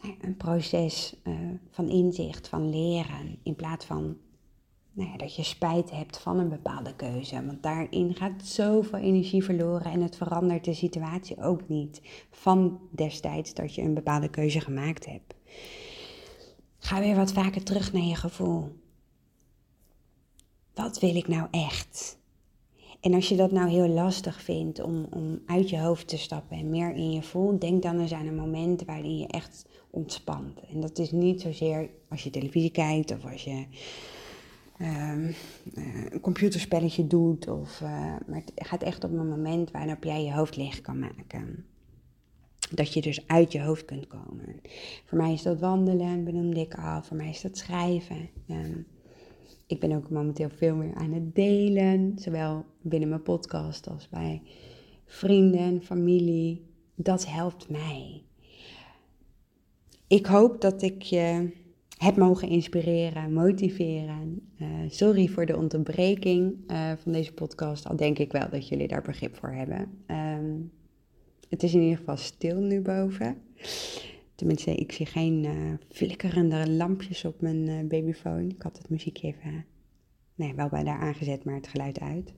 nou 0.00 0.14
een 0.20 0.36
proces 0.36 1.16
uh, 1.24 1.34
van 1.70 1.88
inzicht, 1.88 2.48
van 2.48 2.70
leren. 2.70 3.38
In 3.42 3.54
plaats 3.54 3.84
van 3.84 4.16
nou 4.92 5.10
ja, 5.10 5.16
dat 5.16 5.36
je 5.36 5.42
spijt 5.42 5.90
hebt 5.90 6.18
van 6.18 6.38
een 6.38 6.48
bepaalde 6.48 6.94
keuze. 6.94 7.46
Want 7.46 7.62
daarin 7.62 8.14
gaat 8.14 8.44
zoveel 8.44 8.98
energie 8.98 9.44
verloren 9.44 9.92
en 9.92 10.00
het 10.00 10.16
verandert 10.16 10.64
de 10.64 10.74
situatie 10.74 11.42
ook 11.42 11.68
niet 11.68 12.02
van 12.30 12.80
destijds 12.90 13.54
dat 13.54 13.74
je 13.74 13.82
een 13.82 13.94
bepaalde 13.94 14.28
keuze 14.28 14.60
gemaakt 14.60 15.06
hebt. 15.06 15.34
Ga 16.78 17.00
weer 17.00 17.16
wat 17.16 17.32
vaker 17.32 17.62
terug 17.62 17.92
naar 17.92 18.02
je 18.02 18.14
gevoel. 18.14 18.80
Wat 20.74 20.98
wil 20.98 21.16
ik 21.16 21.28
nou 21.28 21.48
echt? 21.50 22.18
En 23.00 23.14
als 23.14 23.28
je 23.28 23.36
dat 23.36 23.50
nou 23.50 23.68
heel 23.68 23.88
lastig 23.88 24.42
vindt 24.42 24.82
om, 24.82 25.06
om 25.10 25.40
uit 25.46 25.70
je 25.70 25.78
hoofd 25.78 26.08
te 26.08 26.18
stappen 26.18 26.56
en 26.56 26.70
meer 26.70 26.94
in 26.94 27.12
je 27.12 27.22
voelt, 27.22 27.60
denk 27.60 27.82
dan 27.82 28.00
eens 28.00 28.12
aan 28.12 28.26
een 28.26 28.36
moment 28.36 28.84
waarin 28.84 29.18
je 29.18 29.26
echt 29.26 29.66
ontspant. 29.90 30.60
En 30.72 30.80
dat 30.80 30.98
is 30.98 31.10
niet 31.10 31.40
zozeer 31.40 31.90
als 32.08 32.22
je 32.22 32.30
televisie 32.30 32.70
kijkt 32.70 33.10
of 33.10 33.24
als 33.30 33.44
je 33.44 33.64
um, 34.80 35.34
een 36.12 36.20
computerspelletje 36.20 37.06
doet. 37.06 37.48
Of, 37.48 37.80
uh, 37.80 37.88
maar 38.26 38.42
het 38.54 38.66
gaat 38.66 38.82
echt 38.82 39.04
op 39.04 39.10
een 39.10 39.28
moment 39.28 39.70
waarop 39.70 40.04
jij 40.04 40.24
je 40.24 40.32
hoofd 40.32 40.56
leeg 40.56 40.80
kan 40.80 40.98
maken. 40.98 41.64
Dat 42.70 42.92
je 42.92 43.00
dus 43.00 43.26
uit 43.26 43.52
je 43.52 43.60
hoofd 43.60 43.84
kunt 43.84 44.06
komen. 44.06 44.60
Voor 45.04 45.18
mij 45.18 45.32
is 45.32 45.42
dat 45.42 45.60
wandelen, 45.60 46.24
benoemde 46.24 46.60
ik 46.60 46.74
al. 46.74 47.02
Voor 47.02 47.16
mij 47.16 47.28
is 47.28 47.40
dat 47.40 47.58
schrijven. 47.58 48.28
Um, 48.48 48.86
ik 49.66 49.80
ben 49.80 49.92
ook 49.92 50.10
momenteel 50.10 50.48
veel 50.48 50.74
meer 50.74 50.94
aan 50.94 51.12
het 51.12 51.34
delen, 51.34 52.12
zowel 52.16 52.64
binnen 52.82 53.08
mijn 53.08 53.22
podcast 53.22 53.88
als 53.88 54.08
bij 54.08 54.42
vrienden, 55.04 55.82
familie. 55.82 56.64
Dat 56.94 57.26
helpt 57.26 57.68
mij. 57.68 58.22
Ik 60.06 60.26
hoop 60.26 60.60
dat 60.60 60.82
ik 60.82 61.02
je 61.02 61.50
heb 61.98 62.16
mogen 62.16 62.48
inspireren, 62.48 63.32
motiveren. 63.32 64.48
Uh, 64.60 64.68
sorry 64.88 65.28
voor 65.28 65.46
de 65.46 65.56
onderbreking 65.56 66.54
uh, 66.70 66.92
van 66.96 67.12
deze 67.12 67.32
podcast, 67.32 67.86
al 67.86 67.96
denk 67.96 68.18
ik 68.18 68.32
wel 68.32 68.50
dat 68.50 68.68
jullie 68.68 68.88
daar 68.88 69.02
begrip 69.02 69.36
voor 69.36 69.50
hebben. 69.50 70.04
Um, 70.06 70.70
het 71.48 71.62
is 71.62 71.74
in 71.74 71.80
ieder 71.80 71.98
geval 71.98 72.16
stil 72.16 72.60
nu 72.60 72.80
boven. 72.80 73.42
Tenminste, 74.36 74.74
ik 74.74 74.92
zie 74.92 75.06
geen 75.06 75.44
uh, 75.44 75.72
flikkerende 75.88 76.70
lampjes 76.70 77.24
op 77.24 77.40
mijn 77.40 77.68
uh, 77.68 77.88
babyfoon. 77.88 78.50
Ik 78.50 78.62
had 78.62 78.78
het 78.78 78.90
muziekje 78.90 79.26
even, 79.26 79.64
nee, 80.34 80.54
wel 80.54 80.68
bij 80.68 80.84
daar 80.84 80.98
aangezet, 80.98 81.44
maar 81.44 81.54
het 81.54 81.68
geluid 81.68 82.00
uit. 82.00 82.34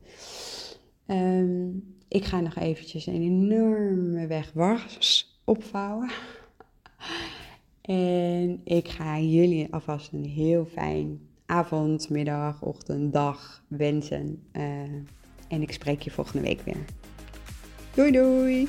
Um, 1.06 1.96
ik 2.08 2.24
ga 2.24 2.40
nog 2.40 2.56
eventjes 2.56 3.06
een 3.06 3.22
enorme 3.22 4.26
weg 4.26 4.52
was 4.52 5.40
opvouwen. 5.44 6.10
en 7.82 8.60
ik 8.64 8.88
ga 8.88 9.18
jullie 9.18 9.72
alvast 9.72 10.12
een 10.12 10.24
heel 10.24 10.64
fijn 10.64 11.20
avond, 11.46 12.10
middag, 12.10 12.62
ochtend, 12.62 13.12
dag 13.12 13.64
wensen. 13.68 14.42
En 15.48 15.62
ik 15.62 15.72
spreek 15.72 16.02
je 16.02 16.10
volgende 16.10 16.42
week 16.42 16.60
weer. 16.60 16.84
Doei 17.94 18.10
doei! 18.10 18.68